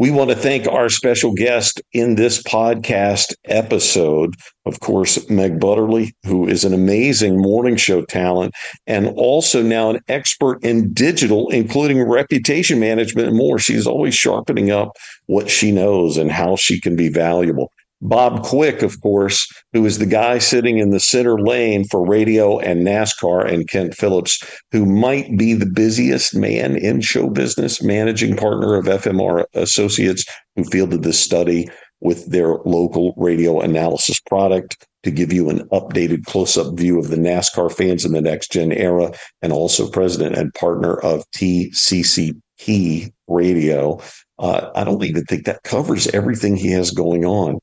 We 0.00 0.10
want 0.10 0.30
to 0.30 0.34
thank 0.36 0.66
our 0.66 0.88
special 0.88 1.34
guest 1.34 1.82
in 1.92 2.14
this 2.14 2.42
podcast 2.42 3.34
episode, 3.44 4.34
of 4.64 4.80
course, 4.80 5.28
Meg 5.28 5.60
Butterly, 5.60 6.14
who 6.24 6.48
is 6.48 6.64
an 6.64 6.72
amazing 6.72 7.36
morning 7.36 7.76
show 7.76 8.00
talent 8.06 8.54
and 8.86 9.08
also 9.08 9.62
now 9.62 9.90
an 9.90 10.00
expert 10.08 10.64
in 10.64 10.94
digital, 10.94 11.50
including 11.50 12.02
reputation 12.02 12.80
management 12.80 13.28
and 13.28 13.36
more. 13.36 13.58
She's 13.58 13.86
always 13.86 14.14
sharpening 14.14 14.70
up 14.70 14.92
what 15.26 15.50
she 15.50 15.70
knows 15.70 16.16
and 16.16 16.32
how 16.32 16.56
she 16.56 16.80
can 16.80 16.96
be 16.96 17.10
valuable. 17.10 17.70
Bob 18.02 18.42
Quick, 18.42 18.82
of 18.82 19.00
course, 19.02 19.46
who 19.74 19.84
is 19.84 19.98
the 19.98 20.06
guy 20.06 20.38
sitting 20.38 20.78
in 20.78 20.90
the 20.90 21.00
center 21.00 21.38
lane 21.38 21.84
for 21.84 22.06
radio 22.06 22.58
and 22.58 22.86
NASCAR, 22.86 23.46
and 23.46 23.68
Kent 23.68 23.94
Phillips, 23.94 24.42
who 24.72 24.86
might 24.86 25.36
be 25.36 25.52
the 25.52 25.66
busiest 25.66 26.34
man 26.34 26.76
in 26.76 27.02
show 27.02 27.28
business, 27.28 27.82
managing 27.82 28.36
partner 28.36 28.74
of 28.74 28.86
FMR 28.86 29.44
Associates, 29.52 30.24
who 30.56 30.64
fielded 30.64 31.02
this 31.02 31.20
study 31.20 31.68
with 32.00 32.24
their 32.30 32.54
local 32.64 33.12
radio 33.18 33.60
analysis 33.60 34.18
product 34.20 34.86
to 35.02 35.10
give 35.10 35.30
you 35.32 35.50
an 35.50 35.68
updated 35.68 36.24
close 36.24 36.56
up 36.56 36.74
view 36.74 36.98
of 36.98 37.08
the 37.08 37.16
NASCAR 37.16 37.70
fans 37.70 38.06
in 38.06 38.12
the 38.12 38.22
next 38.22 38.50
gen 38.50 38.72
era, 38.72 39.12
and 39.42 39.52
also 39.52 39.90
president 39.90 40.36
and 40.36 40.54
partner 40.54 40.94
of 41.00 41.24
TCCP 41.36 43.12
Radio. 43.28 44.00
Uh, 44.38 44.70
I 44.74 44.84
don't 44.84 45.04
even 45.04 45.24
think 45.24 45.44
that 45.44 45.62
covers 45.64 46.06
everything 46.08 46.56
he 46.56 46.70
has 46.70 46.90
going 46.90 47.26
on 47.26 47.58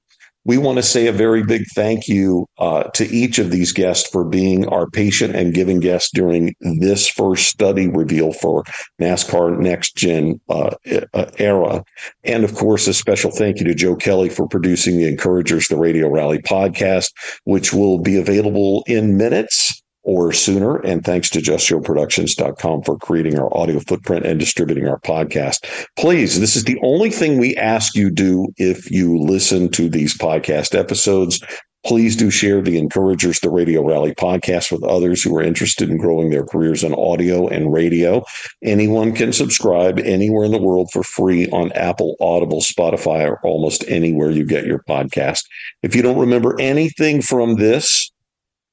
we 0.47 0.57
want 0.57 0.77
to 0.77 0.83
say 0.83 1.07
a 1.07 1.11
very 1.11 1.43
big 1.43 1.65
thank 1.75 2.07
you 2.07 2.47
uh, 2.57 2.83
to 2.83 3.05
each 3.07 3.37
of 3.37 3.51
these 3.51 3.73
guests 3.73 4.09
for 4.09 4.23
being 4.23 4.65
our 4.69 4.89
patient 4.89 5.35
and 5.35 5.53
giving 5.53 5.81
guests 5.81 6.09
during 6.13 6.55
this 6.79 7.05
first 7.05 7.49
study 7.49 7.89
reveal 7.89 8.31
for 8.31 8.63
NASCAR 8.99 9.59
Next 9.59 9.97
Gen 9.97 10.39
uh, 10.47 10.73
uh, 11.13 11.25
era. 11.37 11.83
And 12.23 12.45
of 12.45 12.55
course, 12.55 12.87
a 12.87 12.93
special 12.93 13.29
thank 13.29 13.59
you 13.59 13.65
to 13.65 13.75
Joe 13.75 13.97
Kelly 13.97 14.29
for 14.29 14.47
producing 14.47 14.97
the 14.97 15.07
Encouragers, 15.07 15.67
the 15.67 15.77
Radio 15.77 16.07
Rally 16.07 16.39
podcast, 16.39 17.11
which 17.43 17.73
will 17.73 17.99
be 17.99 18.15
available 18.15 18.85
in 18.87 19.17
minutes 19.17 19.83
or 20.07 20.31
sooner. 20.31 20.77
And 20.77 21.03
thanks 21.03 21.29
to 21.31 21.39
justshowproductions.com 21.39 22.83
for 22.83 22.97
creating 22.97 23.37
our 23.37 23.55
audio 23.55 23.79
footprint 23.81 24.25
and 24.25 24.39
distributing 24.39 24.87
our 24.87 24.99
podcast. 25.01 25.65
Please, 25.97 26.39
this 26.39 26.55
is 26.55 26.63
the 26.63 26.79
only 26.81 27.11
thing 27.11 27.37
we 27.37 27.57
ask 27.57 27.93
you 27.93 28.09
do 28.09 28.47
if 28.55 28.89
you 28.89 29.19
listen 29.19 29.69
to 29.71 29.89
these 29.89 30.17
podcast 30.17 30.79
episodes. 30.79 31.43
Please 31.85 32.15
do 32.15 32.29
share 32.29 32.61
the 32.61 32.77
Encouragers, 32.77 33.41
the 33.41 33.49
Radio 33.49 33.85
Rally 33.85 34.13
podcast 34.13 34.71
with 34.71 34.83
others 34.83 35.21
who 35.21 35.35
are 35.37 35.43
interested 35.43 35.89
in 35.89 35.97
growing 35.97 36.29
their 36.29 36.45
careers 36.45 36.83
in 36.83 36.93
audio 36.93 37.47
and 37.47 37.73
radio. 37.73 38.23
Anyone 38.63 39.13
can 39.13 39.33
subscribe 39.33 39.99
anywhere 39.99 40.45
in 40.45 40.51
the 40.51 40.57
world 40.57 40.89
for 40.91 41.03
free 41.03 41.49
on 41.49 41.71
Apple, 41.73 42.15
Audible, 42.21 42.61
Spotify, 42.61 43.29
or 43.29 43.39
almost 43.43 43.83
anywhere 43.89 44.31
you 44.31 44.45
get 44.45 44.65
your 44.65 44.83
podcast. 44.87 45.43
If 45.83 45.95
you 45.95 46.01
don't 46.01 46.19
remember 46.19 46.59
anything 46.59 47.21
from 47.21 47.55
this, 47.55 48.09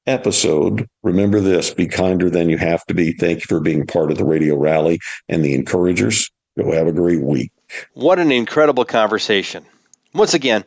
episode, 0.07 0.87
remember 1.03 1.39
this 1.39 1.73
be 1.73 1.87
kinder 1.87 2.29
than 2.29 2.49
you 2.49 2.57
have 2.57 2.85
to 2.85 2.93
be. 2.93 3.13
Thank 3.13 3.39
you 3.39 3.45
for 3.47 3.59
being 3.59 3.87
part 3.87 4.11
of 4.11 4.17
the 4.17 4.25
radio 4.25 4.55
rally 4.55 4.99
and 5.27 5.43
the 5.43 5.55
encouragers. 5.55 6.29
Go 6.57 6.71
have 6.71 6.87
a 6.87 6.93
great 6.93 7.21
week. 7.21 7.51
What 7.93 8.19
an 8.19 8.31
incredible 8.31 8.85
conversation. 8.85 9.65
Once 10.13 10.33
again, 10.33 10.63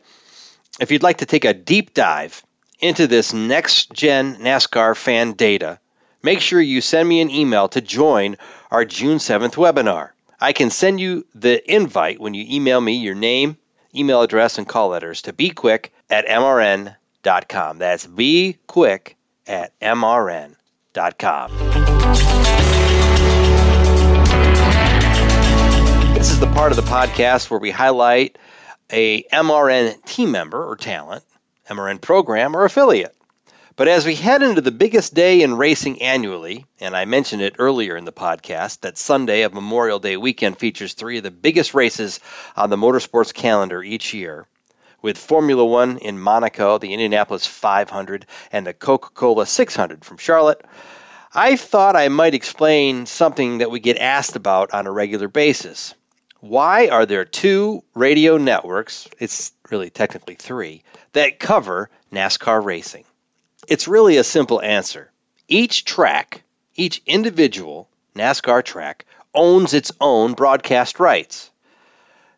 if 0.79 0.91
you'd 0.91 1.03
like 1.03 1.17
to 1.17 1.25
take 1.25 1.45
a 1.45 1.53
deep 1.53 1.93
dive 1.93 2.43
into 2.79 3.07
this 3.07 3.33
next 3.33 3.91
gen 3.91 4.35
NASCAR 4.35 4.95
fan 4.95 5.33
data, 5.33 5.79
make 6.21 6.41
sure 6.41 6.61
you 6.61 6.81
send 6.81 7.07
me 7.07 7.21
an 7.21 7.31
email 7.31 7.67
to 7.69 7.81
join 7.81 8.37
our 8.71 8.85
June 8.85 9.17
7th 9.17 9.55
webinar. 9.55 10.11
I 10.39 10.53
can 10.53 10.69
send 10.69 10.99
you 10.99 11.25
the 11.35 11.61
invite 11.73 12.19
when 12.19 12.33
you 12.33 12.45
email 12.47 12.79
me 12.79 12.93
your 12.93 13.15
name, 13.15 13.57
email 13.95 14.21
address, 14.21 14.57
and 14.57 14.67
call 14.67 14.89
letters 14.89 15.23
to 15.23 15.33
be 15.33 15.49
quick 15.49 15.91
at 16.09 16.27
mrn.com. 16.27 17.79
That's 17.79 18.05
be 18.05 18.57
quick 18.67 19.17
at 19.49 19.77
mrn.com. 19.79 20.55
This 26.13 26.31
is 26.31 26.39
the 26.39 26.47
part 26.47 26.71
of 26.71 26.75
the 26.75 26.83
podcast 26.83 27.49
where 27.49 27.59
we 27.59 27.71
highlight 27.71 28.37
a 28.91 29.23
MRN 29.23 30.05
team 30.05 30.31
member 30.31 30.63
or 30.63 30.75
talent, 30.75 31.23
MRN 31.69 31.99
program 31.99 32.55
or 32.55 32.65
affiliate. 32.65 33.15
But 33.75 33.87
as 33.87 34.05
we 34.05 34.15
head 34.15 34.43
into 34.43 34.59
the 34.59 34.71
biggest 34.71 35.13
day 35.13 35.41
in 35.41 35.55
racing 35.55 36.01
annually, 36.01 36.65
and 36.81 36.95
I 36.95 37.05
mentioned 37.05 37.41
it 37.41 37.55
earlier 37.59 37.95
in 37.95 38.03
the 38.03 38.11
podcast, 38.11 38.81
that 38.81 38.97
Sunday 38.97 39.43
of 39.43 39.53
Memorial 39.53 39.99
Day 39.99 40.17
weekend 40.17 40.57
features 40.57 40.93
three 40.93 41.17
of 41.17 41.23
the 41.23 41.31
biggest 41.31 41.73
races 41.73 42.19
on 42.57 42.69
the 42.69 42.75
motorsports 42.75 43.33
calendar 43.33 43.81
each 43.81 44.13
year 44.13 44.45
with 45.01 45.17
Formula 45.17 45.65
One 45.65 45.97
in 45.97 46.19
Monaco, 46.19 46.77
the 46.77 46.93
Indianapolis 46.93 47.45
500, 47.45 48.25
and 48.51 48.67
the 48.67 48.73
Coca 48.73 49.09
Cola 49.13 49.45
600 49.45 50.03
from 50.03 50.17
Charlotte, 50.17 50.63
I 51.33 51.55
thought 51.55 51.95
I 51.95 52.07
might 52.09 52.33
explain 52.33 53.05
something 53.05 53.59
that 53.59 53.69
we 53.69 53.79
get 53.79 53.97
asked 53.97 54.35
about 54.35 54.73
on 54.73 54.87
a 54.87 54.91
regular 54.91 55.27
basis. 55.27 55.93
Why 56.39 56.87
are 56.87 57.05
there 57.05 57.25
two 57.25 57.83
radio 57.93 58.37
networks, 58.37 59.07
it's 59.19 59.51
really 59.69 59.89
technically 59.89 60.35
three, 60.35 60.83
that 61.13 61.39
cover 61.39 61.89
NASCAR 62.11 62.63
racing? 62.63 63.03
It's 63.67 63.87
really 63.87 64.17
a 64.17 64.23
simple 64.23 64.61
answer. 64.61 65.11
Each 65.47 65.85
track, 65.85 66.43
each 66.75 67.01
individual 67.05 67.89
NASCAR 68.15 68.63
track, 68.63 69.05
owns 69.35 69.73
its 69.73 69.91
own 70.01 70.33
broadcast 70.33 70.99
rights. 70.99 71.51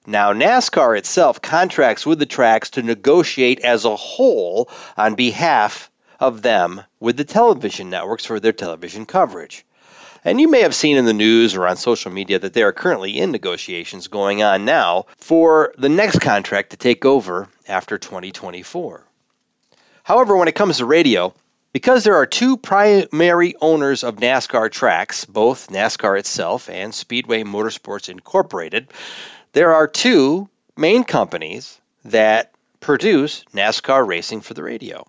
Now, 0.08 0.34
NASCAR 0.34 0.98
itself 0.98 1.42
contracts 1.42 2.08
with 2.08 2.18
the 2.18 2.26
tracks 2.26 2.72
to 2.72 2.82
negotiate 2.82 3.60
as 3.60 3.86
a 3.86 3.96
whole 3.96 4.68
on 4.98 5.14
behalf 5.14 5.92
of 6.20 6.42
them 6.42 6.82
with 7.00 7.18
the 7.18 7.24
television 7.24 7.92
networks 7.92 8.26
for 8.26 8.40
their 8.40 8.52
television 8.52 9.06
coverage. 9.06 9.64
And 10.26 10.42
you 10.42 10.50
may 10.50 10.62
have 10.62 10.76
seen 10.76 10.98
in 10.98 11.06
the 11.06 11.14
news 11.14 11.56
or 11.56 11.68
on 11.68 11.78
social 11.78 12.12
media 12.12 12.40
that 12.40 12.54
there 12.54 12.68
are 12.68 12.74
currently 12.74 13.18
in 13.18 13.32
negotiations 13.32 14.08
going 14.08 14.42
on 14.42 14.66
now 14.66 15.06
for 15.18 15.74
the 15.78 15.90
next 15.90 16.20
contract 16.20 16.72
to 16.72 16.78
take 16.78 17.06
over 17.06 17.48
after 17.68 17.98
2024. 17.98 19.04
However, 20.04 20.36
when 20.36 20.48
it 20.48 20.56
comes 20.56 20.78
to 20.78 20.86
radio, 20.86 21.34
because 21.74 22.04
there 22.04 22.16
are 22.16 22.26
two 22.26 22.58
primary 22.58 23.56
owners 23.62 24.04
of 24.04 24.18
NASCAR 24.18 24.72
tracks, 24.72 25.26
both 25.26 25.70
NASCAR 25.70 26.20
itself 26.20 26.70
and 26.70 26.94
Speedway 26.94 27.44
Motorsports 27.44 28.10
Incorporated, 28.10 28.88
there 29.54 29.74
are 29.74 29.88
two 29.88 30.50
main 30.78 31.04
companies 31.04 31.80
that 32.06 32.54
produce 32.80 33.44
NASCAR 33.54 34.08
racing 34.08 34.42
for 34.42 34.54
the 34.54 34.64
radio. 34.64 35.06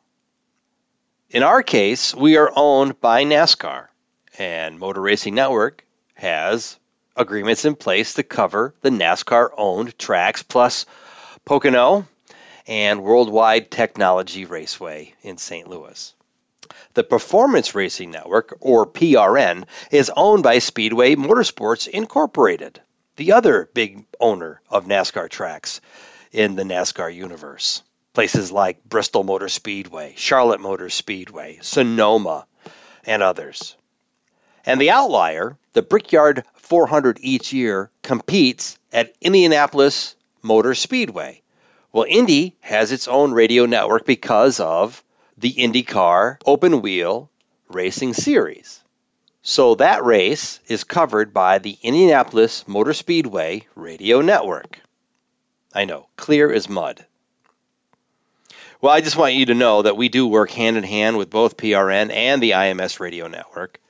In 1.30 1.42
our 1.42 1.62
case, 1.62 2.14
we 2.14 2.36
are 2.36 2.52
owned 2.54 3.00
by 3.00 3.24
NASCAR, 3.24 3.86
and 4.38 4.78
Motor 4.78 5.00
Racing 5.00 5.34
Network 5.34 5.86
has 6.14 6.78
agreements 7.16 7.64
in 7.64 7.76
place 7.76 8.14
to 8.14 8.22
cover 8.22 8.74
the 8.82 8.90
NASCAR 8.90 9.50
owned 9.56 9.96
tracks 9.96 10.42
plus 10.42 10.86
Pocono 11.44 12.06
and 12.66 13.02
Worldwide 13.02 13.70
Technology 13.70 14.44
Raceway 14.44 15.14
in 15.22 15.38
St. 15.38 15.68
Louis. 15.68 16.14
The 16.94 17.04
Performance 17.04 17.74
Racing 17.74 18.10
Network, 18.10 18.56
or 18.60 18.86
PRN, 18.86 19.64
is 19.90 20.10
owned 20.16 20.42
by 20.42 20.58
Speedway 20.58 21.14
Motorsports 21.14 21.86
Incorporated 21.86 22.80
the 23.16 23.32
other 23.32 23.68
big 23.74 24.04
owner 24.20 24.60
of 24.70 24.86
NASCAR 24.86 25.28
tracks 25.28 25.80
in 26.32 26.56
the 26.56 26.62
NASCAR 26.62 27.14
universe. 27.14 27.82
Places 28.14 28.52
like 28.52 28.84
Bristol 28.84 29.24
Motor 29.24 29.48
Speedway, 29.48 30.14
Charlotte 30.16 30.60
Motor 30.60 30.90
Speedway, 30.90 31.58
Sonoma, 31.62 32.46
and 33.04 33.22
others. 33.22 33.76
And 34.64 34.80
the 34.80 34.90
outlier, 34.90 35.56
the 35.72 35.82
Brickyard 35.82 36.44
400 36.54 37.18
each 37.20 37.52
year, 37.52 37.90
competes 38.02 38.78
at 38.92 39.14
Indianapolis 39.20 40.14
Motor 40.42 40.74
Speedway. 40.74 41.42
Well, 41.90 42.06
Indy 42.08 42.56
has 42.60 42.92
its 42.92 43.08
own 43.08 43.32
radio 43.32 43.66
network 43.66 44.06
because 44.06 44.60
of 44.60 45.02
the 45.36 45.52
IndyCar 45.52 46.38
Open 46.46 46.80
Wheel 46.80 47.30
Racing 47.68 48.14
Series. 48.14 48.81
So 49.44 49.74
that 49.74 50.04
race 50.04 50.60
is 50.68 50.84
covered 50.84 51.34
by 51.34 51.58
the 51.58 51.76
Indianapolis 51.82 52.66
Motor 52.68 52.94
Speedway 52.94 53.66
radio 53.74 54.20
network. 54.20 54.78
I 55.74 55.84
know, 55.84 56.06
clear 56.16 56.52
as 56.52 56.68
mud. 56.68 57.04
Well, 58.80 58.92
I 58.92 59.00
just 59.00 59.16
want 59.16 59.34
you 59.34 59.46
to 59.46 59.54
know 59.54 59.82
that 59.82 59.96
we 59.96 60.08
do 60.08 60.28
work 60.28 60.52
hand 60.52 60.76
in 60.76 60.84
hand 60.84 61.18
with 61.18 61.28
both 61.28 61.56
PRN 61.56 62.12
and 62.12 62.40
the 62.40 62.52
IMS 62.52 63.00
radio 63.00 63.26
network. 63.26 63.80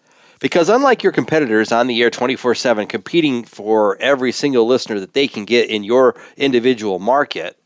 Because 0.40 0.70
unlike 0.70 1.02
your 1.02 1.12
competitors 1.12 1.70
on 1.70 1.86
the 1.86 2.00
air 2.02 2.08
24 2.08 2.54
7 2.54 2.86
competing 2.86 3.44
for 3.44 3.98
every 4.00 4.32
single 4.32 4.66
listener 4.66 5.00
that 5.00 5.12
they 5.12 5.28
can 5.28 5.44
get 5.44 5.68
in 5.68 5.84
your 5.84 6.14
individual 6.38 6.98
market, 6.98 7.58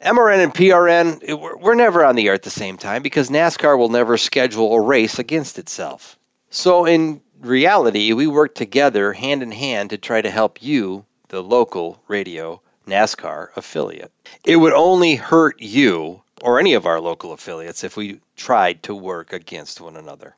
MRN 0.00 0.44
and 0.44 0.54
PRN, 0.54 1.60
we're 1.60 1.74
never 1.74 2.04
on 2.04 2.14
the 2.14 2.28
air 2.28 2.34
at 2.34 2.44
the 2.44 2.50
same 2.50 2.78
time 2.78 3.02
because 3.02 3.28
NASCAR 3.28 3.76
will 3.76 3.88
never 3.88 4.16
schedule 4.16 4.72
a 4.72 4.80
race 4.80 5.18
against 5.18 5.58
itself. 5.58 6.16
So, 6.54 6.84
in 6.84 7.22
reality, 7.40 8.12
we 8.12 8.26
work 8.26 8.54
together 8.54 9.14
hand 9.14 9.42
in 9.42 9.50
hand 9.50 9.88
to 9.88 9.96
try 9.96 10.20
to 10.20 10.30
help 10.30 10.62
you, 10.62 11.06
the 11.28 11.42
local 11.42 12.02
radio 12.08 12.60
NASCAR 12.86 13.48
affiliate. 13.56 14.12
It 14.44 14.56
would 14.56 14.74
only 14.74 15.14
hurt 15.14 15.62
you 15.62 16.22
or 16.42 16.60
any 16.60 16.74
of 16.74 16.84
our 16.84 17.00
local 17.00 17.32
affiliates 17.32 17.84
if 17.84 17.96
we 17.96 18.20
tried 18.36 18.82
to 18.82 18.94
work 18.94 19.32
against 19.32 19.80
one 19.80 19.96
another. 19.96 20.36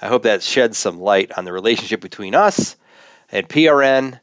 I 0.00 0.08
hope 0.08 0.24
that 0.24 0.42
sheds 0.42 0.78
some 0.78 0.98
light 0.98 1.30
on 1.38 1.44
the 1.44 1.52
relationship 1.52 2.00
between 2.00 2.34
us 2.34 2.74
and 3.30 3.48
PRN 3.48 4.18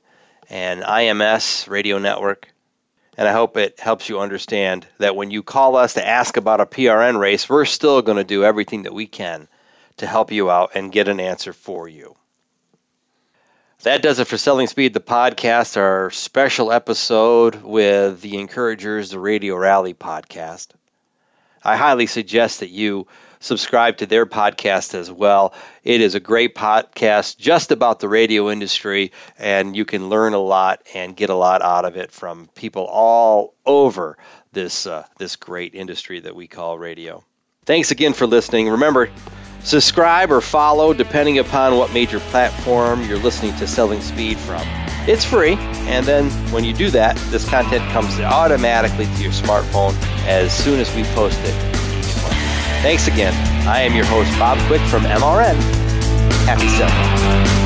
and 0.50 0.82
IMS 0.82 1.70
Radio 1.70 2.00
Network. 2.00 2.54
And 3.18 3.30
I 3.30 3.32
hope 3.32 3.56
it 3.56 3.80
helps 3.80 4.10
you 4.10 4.20
understand 4.20 4.86
that 4.98 5.16
when 5.16 5.32
you 5.32 5.42
call 5.42 5.78
us 5.78 5.94
to 5.94 6.06
ask 6.06 6.36
about 6.36 6.60
a 6.60 6.66
PRN 6.66 7.18
race, 7.18 7.48
we're 7.48 7.64
still 7.64 8.02
going 8.02 8.18
to 8.18 8.26
do 8.26 8.44
everything 8.44 8.84
that 8.84 8.94
we 8.94 9.06
can 9.08 9.48
to 9.98 10.08
help 10.08 10.32
you 10.32 10.50
out 10.50 10.72
and 10.76 10.92
get 10.92 11.08
an 11.08 11.20
answer 11.20 11.54
for 11.54 11.88
you. 11.88 12.16
That 13.84 14.02
does 14.02 14.20
it 14.20 14.26
for 14.26 14.38
Selling 14.38 14.68
Speed, 14.68 14.94
the 14.94 15.00
podcast, 15.00 15.78
our 15.78 16.10
special 16.10 16.72
episode 16.72 17.62
with 17.62 18.22
the 18.22 18.38
Encouragers, 18.40 19.12
the 19.12 19.20
Radio 19.20 19.56
Rally 19.56 19.94
podcast. 19.94 20.70
I 21.64 21.78
highly 21.78 22.08
suggest 22.08 22.62
that 22.62 22.70
you 22.70 23.08
subscribe 23.40 23.98
to 23.98 24.06
their 24.06 24.26
podcast 24.26 24.94
as 24.94 25.12
well. 25.12 25.54
It 25.84 26.02
is 26.02 26.16
a 26.16 26.20
great 26.20 26.56
podcast 26.56 27.38
just 27.38 27.72
about 27.72 28.00
the 28.00 28.10
radio 28.10 28.50
industry, 28.50 29.12
and 29.38 29.76
you 29.76 29.86
can 29.86 30.10
learn 30.10 30.34
a 30.34 30.40
lot 30.40 30.82
and 30.96 31.16
get 31.16 31.30
a 31.30 31.36
lot 31.36 31.62
out 31.62 31.86
of 31.86 31.98
it 31.98 32.12
from 32.12 32.50
people 32.56 32.86
all 32.86 33.54
over 33.66 34.18
this 34.54 34.88
uh, 34.88 35.06
this 35.18 35.36
great 35.36 35.76
industry 35.76 36.20
that 36.22 36.36
we 36.36 36.48
call 36.48 36.80
radio. 36.80 37.24
Thanks 37.66 37.92
again 37.92 38.14
for 38.14 38.26
listening. 38.26 38.70
Remember, 38.70 39.10
Subscribe 39.68 40.32
or 40.32 40.40
follow 40.40 40.94
depending 40.94 41.40
upon 41.40 41.76
what 41.76 41.92
major 41.92 42.22
platform 42.22 43.04
you're 43.04 43.20
listening 43.20 43.54
to 43.58 43.68
Selling 43.68 44.00
Speed 44.00 44.38
from. 44.38 44.62
It's 45.10 45.26
free, 45.26 45.56
and 45.90 46.06
then 46.06 46.30
when 46.54 46.64
you 46.64 46.74
do 46.74 46.90
that, 46.92 47.18
this 47.32 47.50
content 47.50 47.84
comes 47.92 48.18
automatically 48.22 49.08
to 49.08 49.22
your 49.22 49.34
smartphone 49.34 49.94
as 50.26 50.56
soon 50.56 50.80
as 50.80 50.96
we 50.96 51.04
post 51.14 51.38
it. 51.42 51.54
Thanks 52.82 53.10
again. 53.10 53.34
I 53.68 53.82
am 53.82 53.94
your 53.94 54.06
host, 54.06 54.32
Bob 54.40 54.58
Quick 54.68 54.80
from 54.84 55.04
MRN. 55.04 55.58
Happy 56.46 56.70
selling. 56.70 57.57